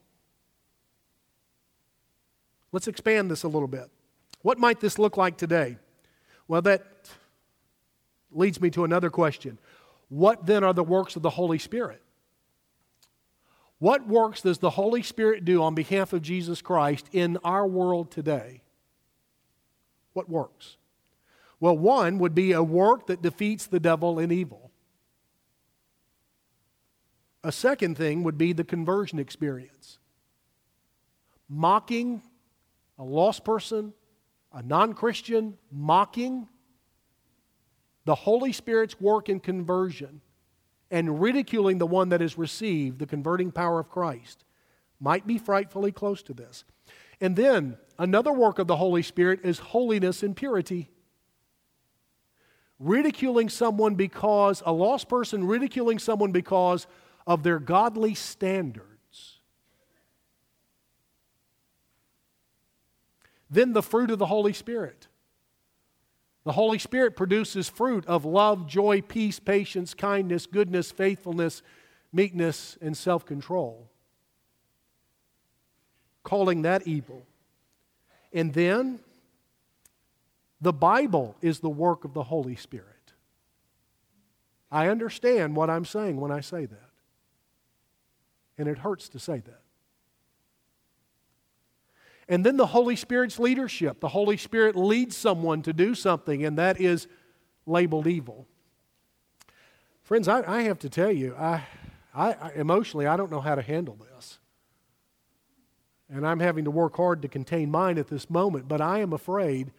Let's 2.72 2.88
expand 2.88 3.30
this 3.30 3.42
a 3.42 3.48
little 3.48 3.68
bit. 3.68 3.90
What 4.42 4.58
might 4.58 4.80
this 4.80 4.98
look 4.98 5.16
like 5.16 5.36
today? 5.36 5.76
Well, 6.48 6.62
that 6.62 6.84
leads 8.32 8.60
me 8.60 8.70
to 8.70 8.84
another 8.84 9.10
question. 9.10 9.58
What 10.08 10.46
then 10.46 10.64
are 10.64 10.74
the 10.74 10.82
works 10.82 11.16
of 11.16 11.22
the 11.22 11.30
Holy 11.30 11.58
Spirit? 11.58 12.02
What 13.78 14.06
works 14.06 14.42
does 14.42 14.58
the 14.58 14.70
Holy 14.70 15.02
Spirit 15.02 15.44
do 15.44 15.62
on 15.62 15.74
behalf 15.74 16.12
of 16.12 16.22
Jesus 16.22 16.62
Christ 16.62 17.08
in 17.12 17.38
our 17.44 17.66
world 17.66 18.10
today? 18.10 18.62
What 20.12 20.28
works? 20.28 20.76
Well, 21.62 21.78
one 21.78 22.18
would 22.18 22.34
be 22.34 22.50
a 22.50 22.62
work 22.62 23.06
that 23.06 23.22
defeats 23.22 23.68
the 23.68 23.78
devil 23.78 24.18
and 24.18 24.32
evil. 24.32 24.72
A 27.44 27.52
second 27.52 27.96
thing 27.96 28.24
would 28.24 28.36
be 28.36 28.52
the 28.52 28.64
conversion 28.64 29.20
experience. 29.20 30.00
Mocking 31.48 32.20
a 32.98 33.04
lost 33.04 33.44
person, 33.44 33.92
a 34.52 34.60
non 34.60 34.92
Christian, 34.94 35.56
mocking 35.70 36.48
the 38.06 38.16
Holy 38.16 38.52
Spirit's 38.52 39.00
work 39.00 39.28
in 39.28 39.38
conversion 39.38 40.20
and 40.90 41.22
ridiculing 41.22 41.78
the 41.78 41.86
one 41.86 42.08
that 42.08 42.20
has 42.20 42.36
received 42.36 42.98
the 42.98 43.06
converting 43.06 43.52
power 43.52 43.78
of 43.78 43.88
Christ 43.88 44.44
might 44.98 45.28
be 45.28 45.38
frightfully 45.38 45.92
close 45.92 46.24
to 46.24 46.34
this. 46.34 46.64
And 47.20 47.36
then 47.36 47.76
another 48.00 48.32
work 48.32 48.58
of 48.58 48.66
the 48.66 48.78
Holy 48.78 49.02
Spirit 49.02 49.44
is 49.44 49.60
holiness 49.60 50.24
and 50.24 50.36
purity. 50.36 50.90
Ridiculing 52.78 53.48
someone 53.48 53.94
because, 53.94 54.62
a 54.64 54.72
lost 54.72 55.08
person 55.08 55.46
ridiculing 55.46 55.98
someone 55.98 56.32
because 56.32 56.86
of 57.26 57.42
their 57.42 57.58
godly 57.58 58.14
standards. 58.14 59.38
Then 63.48 63.74
the 63.74 63.82
fruit 63.82 64.10
of 64.10 64.18
the 64.18 64.26
Holy 64.26 64.54
Spirit. 64.54 65.08
The 66.44 66.52
Holy 66.52 66.78
Spirit 66.78 67.16
produces 67.16 67.68
fruit 67.68 68.04
of 68.06 68.24
love, 68.24 68.66
joy, 68.66 69.00
peace, 69.02 69.38
patience, 69.38 69.94
kindness, 69.94 70.46
goodness, 70.46 70.90
faithfulness, 70.90 71.62
meekness, 72.12 72.76
and 72.80 72.96
self 72.96 73.24
control. 73.24 73.88
Calling 76.24 76.62
that 76.62 76.86
evil. 76.86 77.26
And 78.32 78.54
then 78.54 79.00
the 80.62 80.72
Bible 80.72 81.36
is 81.42 81.58
the 81.58 81.68
work 81.68 82.04
of 82.04 82.14
the 82.14 82.22
Holy 82.22 82.54
Spirit. 82.54 82.86
I 84.70 84.88
understand 84.88 85.56
what 85.56 85.68
I'm 85.68 85.84
saying 85.84 86.20
when 86.20 86.30
I 86.30 86.40
say 86.40 86.66
that. 86.66 86.90
And 88.56 88.68
it 88.68 88.78
hurts 88.78 89.08
to 89.10 89.18
say 89.18 89.40
that. 89.40 89.60
And 92.28 92.46
then 92.46 92.56
the 92.56 92.66
Holy 92.66 92.94
Spirit's 92.94 93.40
leadership. 93.40 93.98
The 93.98 94.08
Holy 94.08 94.36
Spirit 94.36 94.76
leads 94.76 95.16
someone 95.16 95.62
to 95.62 95.72
do 95.72 95.96
something, 95.96 96.44
and 96.44 96.56
that 96.56 96.80
is 96.80 97.08
labeled 97.66 98.06
evil. 98.06 98.46
Friends, 100.04 100.28
I, 100.28 100.42
I 100.46 100.62
have 100.62 100.78
to 100.78 100.88
tell 100.88 101.10
you, 101.10 101.34
I, 101.36 101.64
I, 102.14 102.34
I, 102.34 102.52
emotionally, 102.52 103.08
I 103.08 103.16
don't 103.16 103.32
know 103.32 103.40
how 103.40 103.56
to 103.56 103.62
handle 103.62 103.98
this. 104.14 104.38
And 106.08 106.24
I'm 106.24 106.38
having 106.38 106.64
to 106.66 106.70
work 106.70 106.96
hard 106.96 107.20
to 107.22 107.28
contain 107.28 107.68
mine 107.68 107.98
at 107.98 108.06
this 108.06 108.30
moment, 108.30 108.68
but 108.68 108.80
I 108.80 109.00
am 109.00 109.12
afraid 109.12 109.72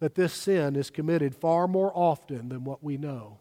that 0.00 0.14
this 0.14 0.32
sin 0.32 0.76
is 0.76 0.90
committed 0.90 1.34
far 1.34 1.66
more 1.66 1.92
often 1.94 2.48
than 2.48 2.64
what 2.64 2.82
we 2.82 2.96
know. 2.96 3.38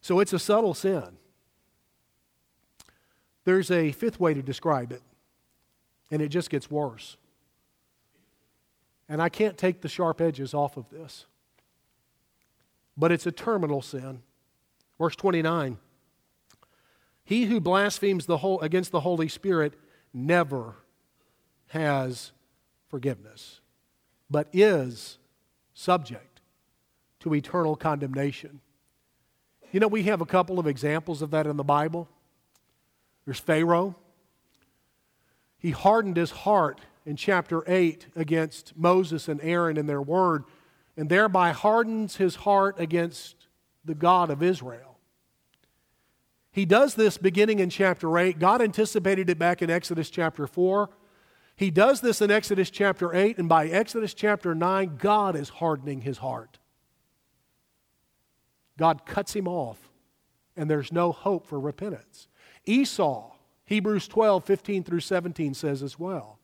So 0.00 0.18
it's 0.18 0.32
a 0.32 0.38
subtle 0.38 0.74
sin. 0.74 1.16
There's 3.44 3.70
a 3.70 3.92
fifth 3.92 4.20
way 4.20 4.34
to 4.34 4.42
describe 4.42 4.92
it, 4.92 5.02
and 6.10 6.20
it 6.20 6.28
just 6.28 6.50
gets 6.50 6.70
worse. 6.70 7.16
And 9.08 9.20
I 9.20 9.28
can't 9.28 9.58
take 9.58 9.80
the 9.80 9.88
sharp 9.88 10.20
edges 10.20 10.54
off 10.54 10.76
of 10.76 10.88
this. 10.90 11.26
But 12.96 13.12
it's 13.12 13.26
a 13.26 13.32
terminal 13.32 13.82
sin. 13.82 14.22
Verse 14.98 15.16
29 15.16 15.78
he 17.32 17.46
who 17.46 17.60
blasphemes 17.60 18.26
the 18.26 18.36
whole, 18.36 18.60
against 18.60 18.92
the 18.92 19.00
Holy 19.00 19.26
Spirit 19.26 19.72
never 20.12 20.74
has 21.68 22.32
forgiveness, 22.88 23.60
but 24.28 24.48
is 24.52 25.16
subject 25.72 26.42
to 27.20 27.34
eternal 27.34 27.74
condemnation. 27.74 28.60
You 29.70 29.80
know, 29.80 29.88
we 29.88 30.02
have 30.02 30.20
a 30.20 30.26
couple 30.26 30.58
of 30.58 30.66
examples 30.66 31.22
of 31.22 31.30
that 31.30 31.46
in 31.46 31.56
the 31.56 31.64
Bible. 31.64 32.06
There's 33.24 33.40
Pharaoh. 33.40 33.96
He 35.56 35.70
hardened 35.70 36.18
his 36.18 36.32
heart 36.32 36.82
in 37.06 37.16
chapter 37.16 37.64
8 37.66 38.08
against 38.14 38.76
Moses 38.76 39.26
and 39.26 39.40
Aaron 39.42 39.78
and 39.78 39.88
their 39.88 40.02
word, 40.02 40.44
and 40.98 41.08
thereby 41.08 41.52
hardens 41.52 42.16
his 42.16 42.36
heart 42.36 42.78
against 42.78 43.46
the 43.86 43.94
God 43.94 44.28
of 44.28 44.42
Israel. 44.42 44.91
He 46.52 46.66
does 46.66 46.94
this 46.94 47.16
beginning 47.16 47.60
in 47.60 47.70
chapter 47.70 48.18
8. 48.18 48.38
God 48.38 48.60
anticipated 48.60 49.30
it 49.30 49.38
back 49.38 49.62
in 49.62 49.70
Exodus 49.70 50.10
chapter 50.10 50.46
4. 50.46 50.90
He 51.56 51.70
does 51.70 52.02
this 52.02 52.20
in 52.20 52.30
Exodus 52.30 52.70
chapter 52.70 53.14
8, 53.14 53.38
and 53.38 53.48
by 53.48 53.66
Exodus 53.68 54.12
chapter 54.14 54.54
9, 54.54 54.96
God 54.98 55.34
is 55.34 55.48
hardening 55.48 56.02
his 56.02 56.18
heart. 56.18 56.58
God 58.78 59.06
cuts 59.06 59.34
him 59.34 59.48
off, 59.48 59.90
and 60.56 60.68
there's 60.68 60.92
no 60.92 61.12
hope 61.12 61.46
for 61.46 61.58
repentance. 61.58 62.28
Esau, 62.66 63.32
Hebrews 63.64 64.08
12, 64.08 64.44
15 64.44 64.84
through 64.84 65.00
17 65.00 65.54
says 65.54 65.82
as 65.82 65.98
well, 65.98 66.38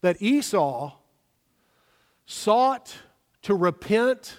that 0.00 0.20
Esau 0.22 0.92
sought 2.26 2.96
to 3.42 3.54
repent 3.54 4.38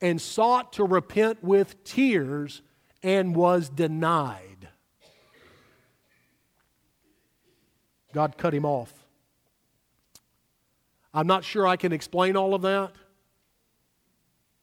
and 0.00 0.20
sought 0.20 0.74
to 0.74 0.84
repent 0.84 1.42
with 1.42 1.82
tears 1.84 2.62
and 3.02 3.34
was 3.34 3.68
denied. 3.68 4.68
God 8.12 8.36
cut 8.36 8.54
him 8.54 8.64
off. 8.64 8.92
I'm 11.12 11.26
not 11.26 11.44
sure 11.44 11.66
I 11.66 11.76
can 11.76 11.92
explain 11.92 12.36
all 12.36 12.54
of 12.54 12.62
that. 12.62 12.92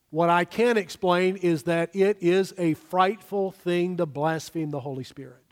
What 0.09 0.29
I 0.29 0.45
can 0.45 0.77
explain 0.77 1.35
is 1.37 1.63
that 1.63 1.95
it 1.95 2.17
is 2.21 2.53
a 2.57 2.73
frightful 2.75 3.51
thing 3.51 3.97
to 3.97 4.05
blaspheme 4.05 4.69
the 4.69 4.79
Holy 4.79 5.03
Spirit. 5.03 5.43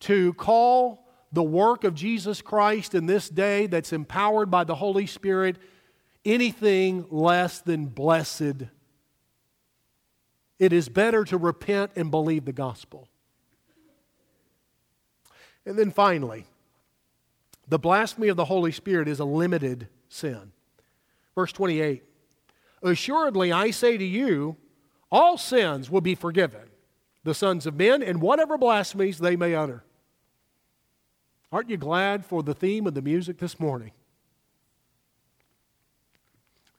To 0.00 0.34
call 0.34 1.06
the 1.32 1.42
work 1.42 1.84
of 1.84 1.94
Jesus 1.94 2.42
Christ 2.42 2.94
in 2.94 3.06
this 3.06 3.28
day 3.28 3.66
that's 3.66 3.92
empowered 3.92 4.50
by 4.50 4.64
the 4.64 4.74
Holy 4.74 5.06
Spirit 5.06 5.56
anything 6.24 7.06
less 7.10 7.60
than 7.60 7.86
blessed 7.86 8.64
it 10.58 10.72
is 10.72 10.88
better 10.88 11.24
to 11.24 11.36
repent 11.36 11.92
and 11.96 12.10
believe 12.10 12.44
the 12.44 12.52
gospel. 12.52 13.08
And 15.64 15.78
then 15.78 15.90
finally, 15.90 16.46
The 17.68 17.78
blasphemy 17.78 18.28
of 18.28 18.36
the 18.38 18.46
Holy 18.46 18.72
Spirit 18.72 19.08
is 19.08 19.20
a 19.20 19.26
limited 19.26 19.88
sin. 20.08 20.52
Verse 21.34 21.52
28 21.52 22.02
Assuredly, 22.82 23.52
I 23.52 23.70
say 23.70 23.98
to 23.98 24.04
you, 24.04 24.56
all 25.10 25.36
sins 25.36 25.90
will 25.90 26.00
be 26.00 26.14
forgiven 26.14 26.68
the 27.24 27.34
sons 27.34 27.66
of 27.66 27.74
men 27.74 28.02
and 28.02 28.22
whatever 28.22 28.56
blasphemies 28.56 29.18
they 29.18 29.36
may 29.36 29.54
utter. 29.54 29.84
Aren't 31.52 31.68
you 31.70 31.76
glad 31.76 32.24
for 32.24 32.42
the 32.42 32.54
theme 32.54 32.86
of 32.86 32.94
the 32.94 33.02
music 33.02 33.38
this 33.38 33.60
morning? 33.60 33.90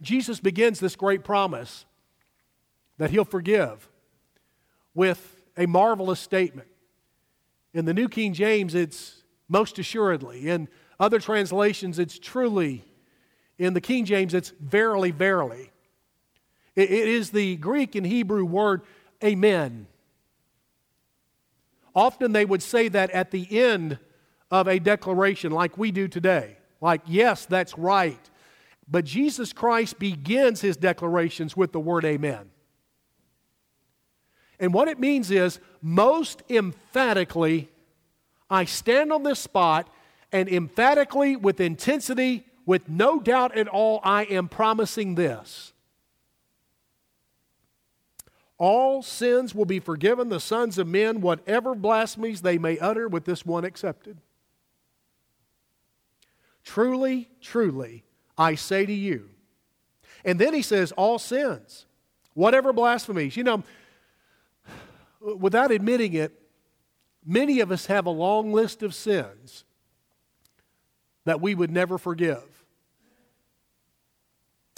Jesus 0.02 0.40
begins 0.40 0.80
this 0.80 0.96
great 0.96 1.24
promise 1.24 1.86
that 3.00 3.10
he'll 3.10 3.26
forgive 3.26 3.90
with 4.94 5.42
a 5.58 5.66
marvelous 5.66 6.20
statement. 6.20 6.68
In 7.74 7.86
the 7.86 7.94
New 7.94 8.08
King 8.08 8.34
James, 8.34 8.76
it's 8.76 9.24
most 9.48 9.80
assuredly. 9.80 10.50
In 10.50 10.68
other 11.00 11.20
translations, 11.20 11.98
it's 11.98 12.20
truly. 12.20 12.84
In 13.58 13.74
the 13.74 13.82
King 13.82 14.06
James, 14.06 14.34
it's 14.34 14.52
verily, 14.60 15.12
verily. 15.12 15.72
it 16.76 16.90
is 16.92 17.32
the 17.32 17.56
Greek 17.58 17.96
and 17.96 18.06
Hebrew 18.06 18.46
word 18.46 18.84
amen. 19.24 19.88
Often 21.96 22.34
they 22.34 22.46
would 22.46 22.62
say 22.62 22.88
that 22.90 23.10
at 23.12 23.32
the 23.32 23.60
end 23.60 23.98
of 24.52 24.68
a 24.68 24.80
declaration, 24.80 25.52
like 25.52 25.78
we 25.78 25.92
do 25.92 26.08
today. 26.08 26.58
Like, 26.82 27.02
yes, 27.06 27.46
that's 27.46 27.78
right. 27.78 28.30
But 28.90 29.06
Jesus 29.06 29.54
Christ 29.54 30.00
begins 30.00 30.62
his 30.62 30.78
declarations 30.78 31.56
with 31.56 31.72
the 31.72 31.80
word 31.80 32.06
amen. 32.06 32.50
And 34.60 34.74
what 34.74 34.88
it 34.88 35.00
means 35.00 35.32
is, 35.32 35.60
most 35.82 36.44
emphatically, 36.50 37.70
I 38.50 38.66
stand 38.66 39.14
on 39.14 39.24
this 39.24 39.40
spot 39.40 39.88
and 40.32 40.48
emphatically, 40.50 41.36
with 41.36 41.60
intensity, 41.60 42.46
with 42.66 42.88
no 42.88 43.20
doubt 43.20 43.58
at 43.58 43.68
all, 43.68 44.00
I 44.04 44.24
am 44.26 44.48
promising 44.48 45.16
this. 45.16 45.74
All 48.60 49.02
sins 49.02 49.56
will 49.56 49.66
be 49.66 49.80
forgiven 49.80 50.30
the 50.30 50.40
sons 50.40 50.78
of 50.78 50.88
men, 50.88 51.22
whatever 51.22 51.74
blasphemies 51.74 52.42
they 52.42 52.58
may 52.58 52.78
utter, 52.78 53.08
with 53.08 53.26
this 53.26 53.46
one 53.46 53.66
excepted. 53.66 54.18
Truly, 56.64 57.30
truly, 57.42 58.04
I 58.38 58.56
say 58.56 58.86
to 58.86 58.94
you. 58.94 59.30
And 60.26 60.38
then 60.38 60.54
he 60.54 60.62
says, 60.62 60.92
all 60.92 61.18
sins, 61.18 61.86
whatever 62.34 62.74
blasphemies. 62.74 63.38
You 63.38 63.46
know, 63.46 63.64
without 65.20 65.72
admitting 65.72 66.14
it, 66.14 66.34
many 67.26 67.60
of 67.60 67.72
us 67.72 67.88
have 67.88 68.06
a 68.06 68.12
long 68.12 68.54
list 68.54 68.84
of 68.84 68.94
sins 68.94 69.66
that 71.26 71.42
we 71.42 71.54
would 71.56 71.72
never 71.72 71.98
forgive. 71.98 72.44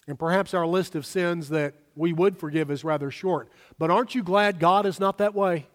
And 0.08 0.18
perhaps 0.18 0.54
our 0.54 0.68
list 0.68 0.96
of 0.96 1.06
sins 1.06 1.50
that 1.50 1.76
we 1.96 2.12
would 2.14 2.38
forgive 2.38 2.72
is 2.72 2.84
rather 2.84 3.12
short. 3.12 3.50
But 3.78 3.92
aren't 3.92 4.16
you 4.16 4.24
glad 4.24 4.60
God 4.60 4.86
is 4.86 5.00
not 5.00 5.20
that 5.20 5.34
way? 5.34 5.68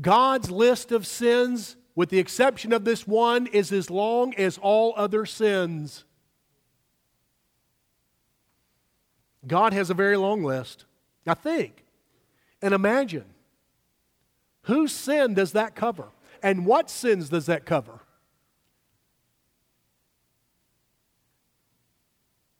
God's 0.00 0.50
list 0.50 0.92
of 0.92 1.06
sins, 1.06 1.76
with 1.94 2.10
the 2.10 2.18
exception 2.18 2.72
of 2.72 2.84
this 2.84 3.06
one, 3.06 3.46
is 3.46 3.72
as 3.72 3.90
long 3.90 4.34
as 4.34 4.58
all 4.58 4.92
other 4.96 5.26
sins. 5.26 6.04
God 9.46 9.72
has 9.72 9.90
a 9.90 9.94
very 9.94 10.16
long 10.16 10.42
list. 10.42 10.84
I 11.26 11.34
think 11.34 11.85
and 12.62 12.74
imagine 12.74 13.24
whose 14.62 14.92
sin 14.92 15.34
does 15.34 15.52
that 15.52 15.74
cover? 15.74 16.08
And 16.42 16.66
what 16.66 16.90
sins 16.90 17.28
does 17.28 17.46
that 17.46 17.64
cover? 17.64 18.00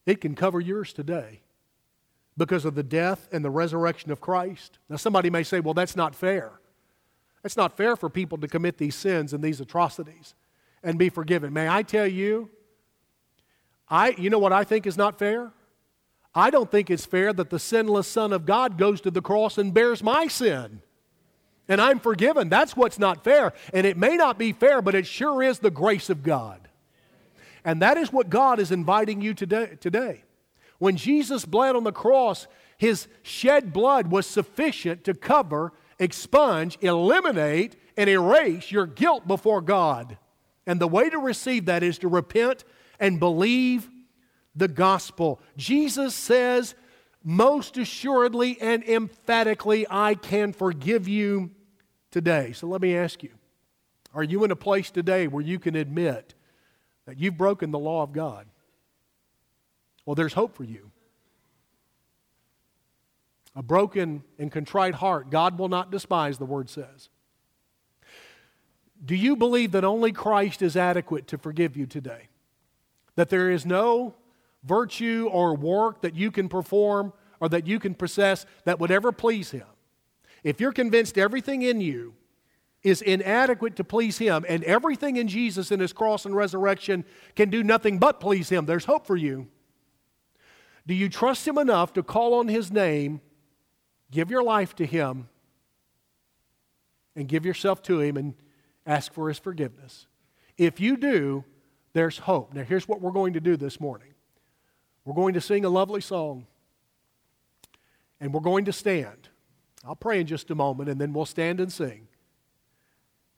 It 0.07 0.21
can 0.21 0.35
cover 0.35 0.61
yours 0.61 0.93
today 0.93 1.41
because 2.37 2.65
of 2.65 2.75
the 2.75 2.83
death 2.83 3.29
and 3.33 3.45
the 3.45 3.51
resurrection 3.51 4.11
of 4.13 4.21
Christ. 4.21 4.79
Now, 4.89 4.97
somebody 4.97 5.31
may 5.31 5.43
say, 5.43 5.61
well, 5.61 5.75
that's 5.75 5.97
not 5.97 6.15
fair. 6.15 6.53
It's 7.45 7.57
not 7.57 7.77
fair 7.77 7.97
for 7.97 8.09
people 8.09 8.39
to 8.39 8.49
commit 8.49 8.79
these 8.79 8.95
sins 8.95 9.33
and 9.33 9.43
these 9.43 9.61
atrocities 9.61 10.35
and 10.83 10.99
be 10.99 11.09
forgiven. 11.09 11.53
May 11.53 11.69
I 11.69 11.83
tell 11.83 12.07
you, 12.07 12.51
I, 13.89 14.11
you 14.19 14.31
know 14.31 14.39
what 14.39 14.53
I 14.53 14.65
think 14.65 14.87
is 14.87 14.97
not 14.97 15.19
fair? 15.19 15.53
I 16.37 16.51
don't 16.51 16.71
think 16.71 16.91
it's 16.91 17.07
fair 17.07 17.33
that 17.33 17.49
the 17.49 17.59
sinless 17.59 18.07
Son 18.07 18.35
of 18.35 18.45
God 18.45 18.77
goes 18.77 19.01
to 19.01 19.11
the 19.11 19.23
cross 19.23 19.57
and 19.57 19.73
bears 19.73 20.03
my 20.03 20.27
sin. 20.27 20.83
And 21.67 21.81
I'm 21.81 21.99
forgiven. 21.99 22.51
That's 22.51 22.77
what's 22.77 22.99
not 22.99 23.25
fair. 23.25 23.55
And 23.73 23.87
it 23.87 23.97
may 23.97 24.17
not 24.17 24.39
be 24.39 24.53
fair, 24.53 24.83
but 24.83 24.95
it 24.95 25.07
sure 25.07 25.43
is 25.43 25.59
the 25.59 25.71
grace 25.71 26.11
of 26.11 26.23
God. 26.23 26.69
And 27.65 27.81
that 27.81 27.97
is 27.97 28.13
what 28.13 28.29
God 28.29 28.61
is 28.61 28.71
inviting 28.71 29.23
you 29.23 29.33
today. 29.33 29.79
today. 29.81 30.25
When 30.79 30.99
Jesus 30.99 31.47
bled 31.47 31.75
on 31.75 31.85
the 31.85 31.91
cross, 31.91 32.47
his 32.77 33.09
shed 33.23 33.73
blood 33.73 34.09
was 34.09 34.27
sufficient 34.27 35.05
to 35.05 35.15
cover, 35.15 35.73
expunge, 35.99 36.77
eliminate, 36.83 37.77
and 37.97 38.11
erase 38.11 38.71
your 38.71 38.87
guilt 38.87 39.27
before 39.27 39.63
God. 39.63 40.19
And 40.67 40.79
the 40.81 40.87
way 40.87 41.09
to 41.09 41.19
receive 41.19 41.65
that 41.65 41.83
is 41.83 41.99
to 41.99 42.09
repent 42.09 42.65
and 43.01 43.19
believe 43.19 43.89
the 44.57 44.69
gospel. 44.69 45.41
Jesus 45.57 46.15
says, 46.15 46.75
most 47.23 47.77
assuredly 47.77 48.57
and 48.61 48.83
emphatically, 48.85 49.87
I 49.91 50.15
can 50.15 50.53
forgive 50.53 51.07
you 51.07 51.51
today. 52.11 52.53
So 52.53 52.67
let 52.67 52.81
me 52.81 52.97
ask 52.97 53.23
you 53.23 53.33
are 54.15 54.23
you 54.23 54.45
in 54.45 54.51
a 54.51 54.57
place 54.57 54.91
today 54.91 55.27
where 55.27 55.45
you 55.45 55.59
can 55.59 55.77
admit 55.77 56.35
that 57.05 57.19
you've 57.19 57.37
broken 57.37 57.71
the 57.71 57.79
law 57.79 58.03
of 58.03 58.13
God, 58.13 58.47
well, 60.07 60.15
there's 60.15 60.33
hope 60.33 60.57
for 60.57 60.65
you. 60.65 60.91
A 63.55 63.63
broken 63.63 64.23
and 64.39 64.51
contrite 64.51 64.95
heart, 64.95 65.31
God 65.31 65.59
will 65.59 65.69
not 65.69 65.91
despise, 65.91 66.39
the 66.39 66.47
word 66.47 66.71
says. 66.71 67.09
Do 69.05 69.15
you 69.15 69.37
believe 69.37 69.73
that 69.73 69.85
only 69.85 70.13
Christ 70.13 70.63
is 70.63 70.77
adequate 70.77 71.27
to 71.29 71.39
forgive 71.39 71.77
you 71.77 71.87
today? 71.87 72.29
That 73.17 73.31
there 73.31 73.51
is 73.51 73.67
no 73.67 74.15
virtue 74.65 75.29
or 75.31 75.55
work 75.55 76.03
that 76.03 76.15
you 76.15 76.31
can 76.31 76.49
perform 76.49 77.13
or 77.41 77.49
that 77.49 77.67
you 77.67 77.79
can 77.79 77.95
possess 77.95 78.47
that 78.65 78.81
would 78.81 78.91
ever 78.91 79.13
please 79.13 79.51
Him? 79.51 79.67
If 80.43 80.61
you're 80.61 80.73
convinced 80.73 81.19
everything 81.19 81.63
in 81.63 81.81
you 81.81 82.15
is 82.83 83.03
inadequate 83.03 83.75
to 83.77 83.83
please 83.83 84.19
Him, 84.19 84.45
and 84.49 84.63
everything 84.63 85.17
in 85.17 85.27
Jesus 85.27 85.73
and 85.73 85.83
His 85.83 85.93
cross 85.93 86.25
and 86.25 86.37
resurrection 86.37 87.05
can 87.35 87.51
do 87.51 87.65
nothing 87.65 87.99
but 87.99 88.21
please 88.21 88.49
Him. 88.49 88.65
There's 88.67 88.85
hope 88.85 89.07
for 89.07 89.17
you. 89.17 89.49
Do 90.87 90.95
you 90.95 91.09
trust 91.09 91.49
Him 91.49 91.59
enough 91.59 91.93
to 91.95 92.03
call 92.05 92.35
on 92.35 92.47
His 92.47 92.71
name, 92.71 93.21
give 94.13 94.31
your 94.31 94.45
life 94.45 94.77
to 94.77 94.87
Him, 94.87 95.29
and 97.17 97.27
give 97.27 97.45
yourself 97.45 97.83
to 97.83 98.01
Him 98.01 98.17
and 98.17 98.35
ask 98.87 99.13
for 99.13 99.29
His 99.29 99.39
forgiveness? 99.39 100.07
If 100.57 100.79
you 100.79 100.97
do, 100.97 101.45
there's 101.93 102.19
hope. 102.19 102.55
Now, 102.55 102.63
here's 102.63 102.87
what 102.87 103.01
we're 103.01 103.11
going 103.11 103.33
to 103.33 103.41
do 103.41 103.57
this 103.57 103.81
morning 103.81 104.13
we're 105.07 105.15
going 105.15 105.35
to 105.35 105.41
sing 105.41 105.65
a 105.65 105.69
lovely 105.71 106.01
song, 106.01 106.47
and 108.21 108.35
we're 108.35 108.41
going 108.41 108.65
to 108.65 108.73
stand. 108.73 109.29
I'll 109.85 109.97
pray 109.97 110.21
in 110.21 110.27
just 110.27 110.51
a 110.51 110.55
moment, 110.55 110.89
and 110.89 111.01
then 111.01 111.13
we'll 111.13 111.27
stand 111.27 111.61
and 111.61 111.73
sing. 111.73 112.09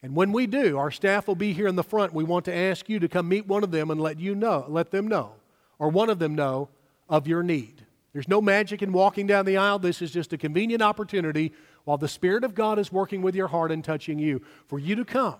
And 0.02 0.16
when 0.16 0.32
we 0.32 0.46
do, 0.46 0.78
our 0.78 0.90
staff 0.90 1.28
will 1.28 1.34
be 1.34 1.52
here 1.52 1.66
in 1.66 1.76
the 1.76 1.84
front. 1.84 2.14
We 2.14 2.24
want 2.24 2.46
to 2.46 2.54
ask 2.54 2.88
you 2.88 2.98
to 3.00 3.08
come 3.08 3.28
meet 3.28 3.46
one 3.46 3.62
of 3.62 3.70
them 3.70 3.90
and 3.90 4.00
let 4.00 4.18
you 4.18 4.34
know, 4.34 4.64
let 4.68 4.90
them 4.90 5.08
know, 5.08 5.32
or 5.78 5.90
one 5.90 6.08
of 6.08 6.18
them 6.18 6.34
know 6.34 6.70
of 7.08 7.26
your 7.26 7.42
need. 7.42 7.84
There's 8.14 8.28
no 8.28 8.40
magic 8.40 8.82
in 8.82 8.92
walking 8.92 9.26
down 9.26 9.44
the 9.44 9.58
aisle. 9.58 9.78
This 9.78 10.00
is 10.00 10.10
just 10.10 10.32
a 10.32 10.38
convenient 10.38 10.82
opportunity 10.82 11.52
while 11.84 11.98
the 11.98 12.08
Spirit 12.08 12.44
of 12.44 12.54
God 12.54 12.78
is 12.78 12.90
working 12.90 13.20
with 13.20 13.34
your 13.34 13.48
heart 13.48 13.70
and 13.70 13.84
touching 13.84 14.18
you 14.18 14.40
for 14.66 14.78
you 14.78 14.94
to 14.94 15.04
come. 15.04 15.36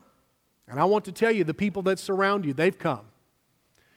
And 0.68 0.78
I 0.78 0.84
want 0.84 1.06
to 1.06 1.12
tell 1.12 1.32
you, 1.32 1.44
the 1.44 1.54
people 1.54 1.82
that 1.82 1.98
surround 1.98 2.44
you, 2.44 2.52
they've 2.52 2.78
come. 2.78 3.06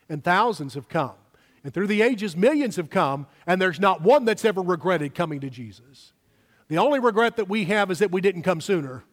And 0.07 0.23
thousands 0.23 0.75
have 0.75 0.87
come. 0.87 1.15
And 1.63 1.73
through 1.73 1.87
the 1.87 2.01
ages, 2.01 2.35
millions 2.35 2.75
have 2.77 2.89
come, 2.89 3.27
and 3.45 3.61
there's 3.61 3.79
not 3.79 4.01
one 4.01 4.25
that's 4.25 4.45
ever 4.45 4.61
regretted 4.61 5.13
coming 5.13 5.39
to 5.41 5.49
Jesus. 5.49 6.13
The 6.67 6.77
only 6.77 6.99
regret 6.99 7.35
that 7.35 7.49
we 7.49 7.65
have 7.65 7.91
is 7.91 7.99
that 7.99 8.11
we 8.11 8.21
didn't 8.21 8.43
come 8.43 8.61
sooner. 8.61 9.03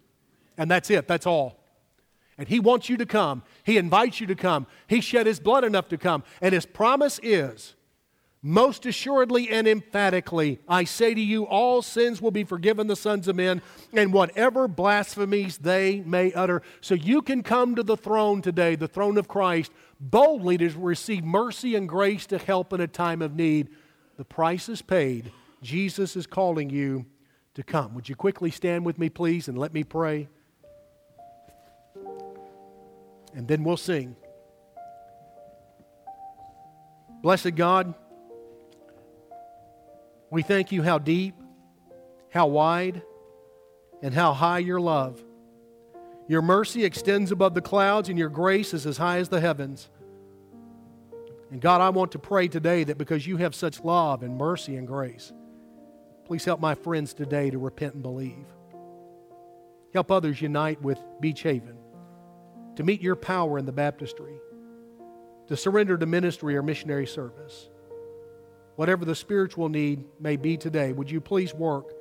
And 0.56 0.70
that's 0.70 0.90
it, 0.90 1.06
that's 1.06 1.26
all. 1.26 1.58
And 2.38 2.48
He 2.48 2.60
wants 2.60 2.88
you 2.88 2.96
to 2.96 3.06
come. 3.06 3.42
He 3.64 3.76
invites 3.76 4.20
you 4.20 4.26
to 4.28 4.34
come. 4.34 4.66
He 4.86 5.00
shed 5.00 5.26
His 5.26 5.40
blood 5.40 5.64
enough 5.64 5.88
to 5.88 5.98
come. 5.98 6.22
And 6.40 6.54
His 6.54 6.64
promise 6.64 7.20
is 7.22 7.74
most 8.40 8.86
assuredly 8.86 9.50
and 9.50 9.66
emphatically, 9.66 10.60
I 10.68 10.84
say 10.84 11.12
to 11.12 11.20
you, 11.20 11.44
all 11.44 11.82
sins 11.82 12.22
will 12.22 12.30
be 12.30 12.44
forgiven 12.44 12.86
the 12.86 12.94
sons 12.94 13.26
of 13.26 13.34
men, 13.34 13.60
and 13.92 14.12
whatever 14.12 14.68
blasphemies 14.68 15.58
they 15.58 16.00
may 16.06 16.32
utter. 16.32 16.62
So 16.80 16.94
you 16.94 17.20
can 17.20 17.42
come 17.42 17.74
to 17.74 17.82
the 17.82 17.96
throne 17.96 18.40
today, 18.40 18.76
the 18.76 18.86
throne 18.86 19.18
of 19.18 19.26
Christ, 19.26 19.72
boldly 20.00 20.58
to 20.58 20.70
receive 20.70 21.24
mercy 21.24 21.74
and 21.74 21.88
grace 21.88 22.26
to 22.26 22.38
help 22.38 22.72
in 22.72 22.80
a 22.80 22.86
time 22.86 23.22
of 23.22 23.34
need. 23.34 23.68
The 24.16 24.24
price 24.24 24.68
is 24.68 24.82
paid. 24.82 25.32
Jesus 25.62 26.16
is 26.16 26.26
calling 26.26 26.70
you 26.70 27.06
to 27.54 27.62
come. 27.62 27.94
Would 27.94 28.08
you 28.08 28.16
quickly 28.16 28.50
stand 28.50 28.84
with 28.84 28.98
me, 28.98 29.08
please, 29.08 29.48
and 29.48 29.58
let 29.58 29.72
me 29.72 29.82
pray? 29.82 30.28
and 33.34 33.46
then 33.46 33.62
we'll 33.62 33.76
sing. 33.76 34.16
Blessed 37.22 37.54
God, 37.54 37.94
we 40.30 40.42
thank 40.42 40.72
you 40.72 40.82
how 40.82 40.98
deep, 40.98 41.34
how 42.30 42.48
wide, 42.48 43.02
and 44.02 44.14
how 44.14 44.32
high 44.32 44.58
your 44.58 44.80
love. 44.80 45.22
Your 46.28 46.42
mercy 46.42 46.84
extends 46.84 47.32
above 47.32 47.54
the 47.54 47.62
clouds, 47.62 48.10
and 48.10 48.18
your 48.18 48.28
grace 48.28 48.74
is 48.74 48.86
as 48.86 48.98
high 48.98 49.18
as 49.18 49.30
the 49.30 49.40
heavens. 49.40 49.88
And 51.50 51.60
God, 51.60 51.80
I 51.80 51.88
want 51.88 52.12
to 52.12 52.18
pray 52.18 52.48
today 52.48 52.84
that 52.84 52.98
because 52.98 53.26
you 53.26 53.38
have 53.38 53.54
such 53.54 53.82
love 53.82 54.22
and 54.22 54.36
mercy 54.36 54.76
and 54.76 54.86
grace, 54.86 55.32
please 56.26 56.44
help 56.44 56.60
my 56.60 56.74
friends 56.74 57.14
today 57.14 57.48
to 57.48 57.58
repent 57.58 57.94
and 57.94 58.02
believe. 58.02 58.46
Help 59.94 60.12
others 60.12 60.42
unite 60.42 60.82
with 60.82 60.98
Beach 61.20 61.42
Haven 61.42 61.78
to 62.76 62.84
meet 62.84 63.00
your 63.00 63.16
power 63.16 63.58
in 63.58 63.66
the 63.66 63.72
baptistry, 63.72 64.38
to 65.48 65.56
surrender 65.56 65.98
to 65.98 66.06
ministry 66.06 66.56
or 66.56 66.62
missionary 66.62 67.06
service. 67.06 67.68
Whatever 68.76 69.04
the 69.04 69.16
spiritual 69.16 69.68
need 69.68 70.04
may 70.20 70.36
be 70.36 70.56
today, 70.56 70.92
would 70.92 71.10
you 71.10 71.20
please 71.20 71.52
work 71.52 71.92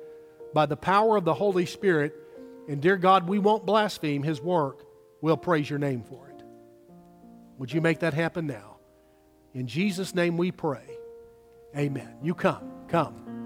by 0.54 0.66
the 0.66 0.76
power 0.76 1.16
of 1.16 1.24
the 1.24 1.34
Holy 1.34 1.66
Spirit? 1.66 2.14
And 2.68 2.80
dear 2.82 2.96
God, 2.96 3.26
we 3.26 3.38
won't 3.38 3.66
blaspheme 3.66 4.22
His 4.22 4.40
work. 4.40 4.84
We'll 5.20 5.36
praise 5.36 5.68
your 5.68 5.78
name 5.78 6.02
for 6.02 6.28
it. 6.28 6.42
Would 7.58 7.72
you 7.72 7.80
make 7.80 8.00
that 8.00 8.14
happen 8.14 8.46
now? 8.46 8.76
In 9.54 9.66
Jesus' 9.66 10.14
name 10.14 10.36
we 10.36 10.52
pray. 10.52 10.98
Amen. 11.76 12.18
You 12.22 12.34
come. 12.34 12.70
Come. 12.88 13.37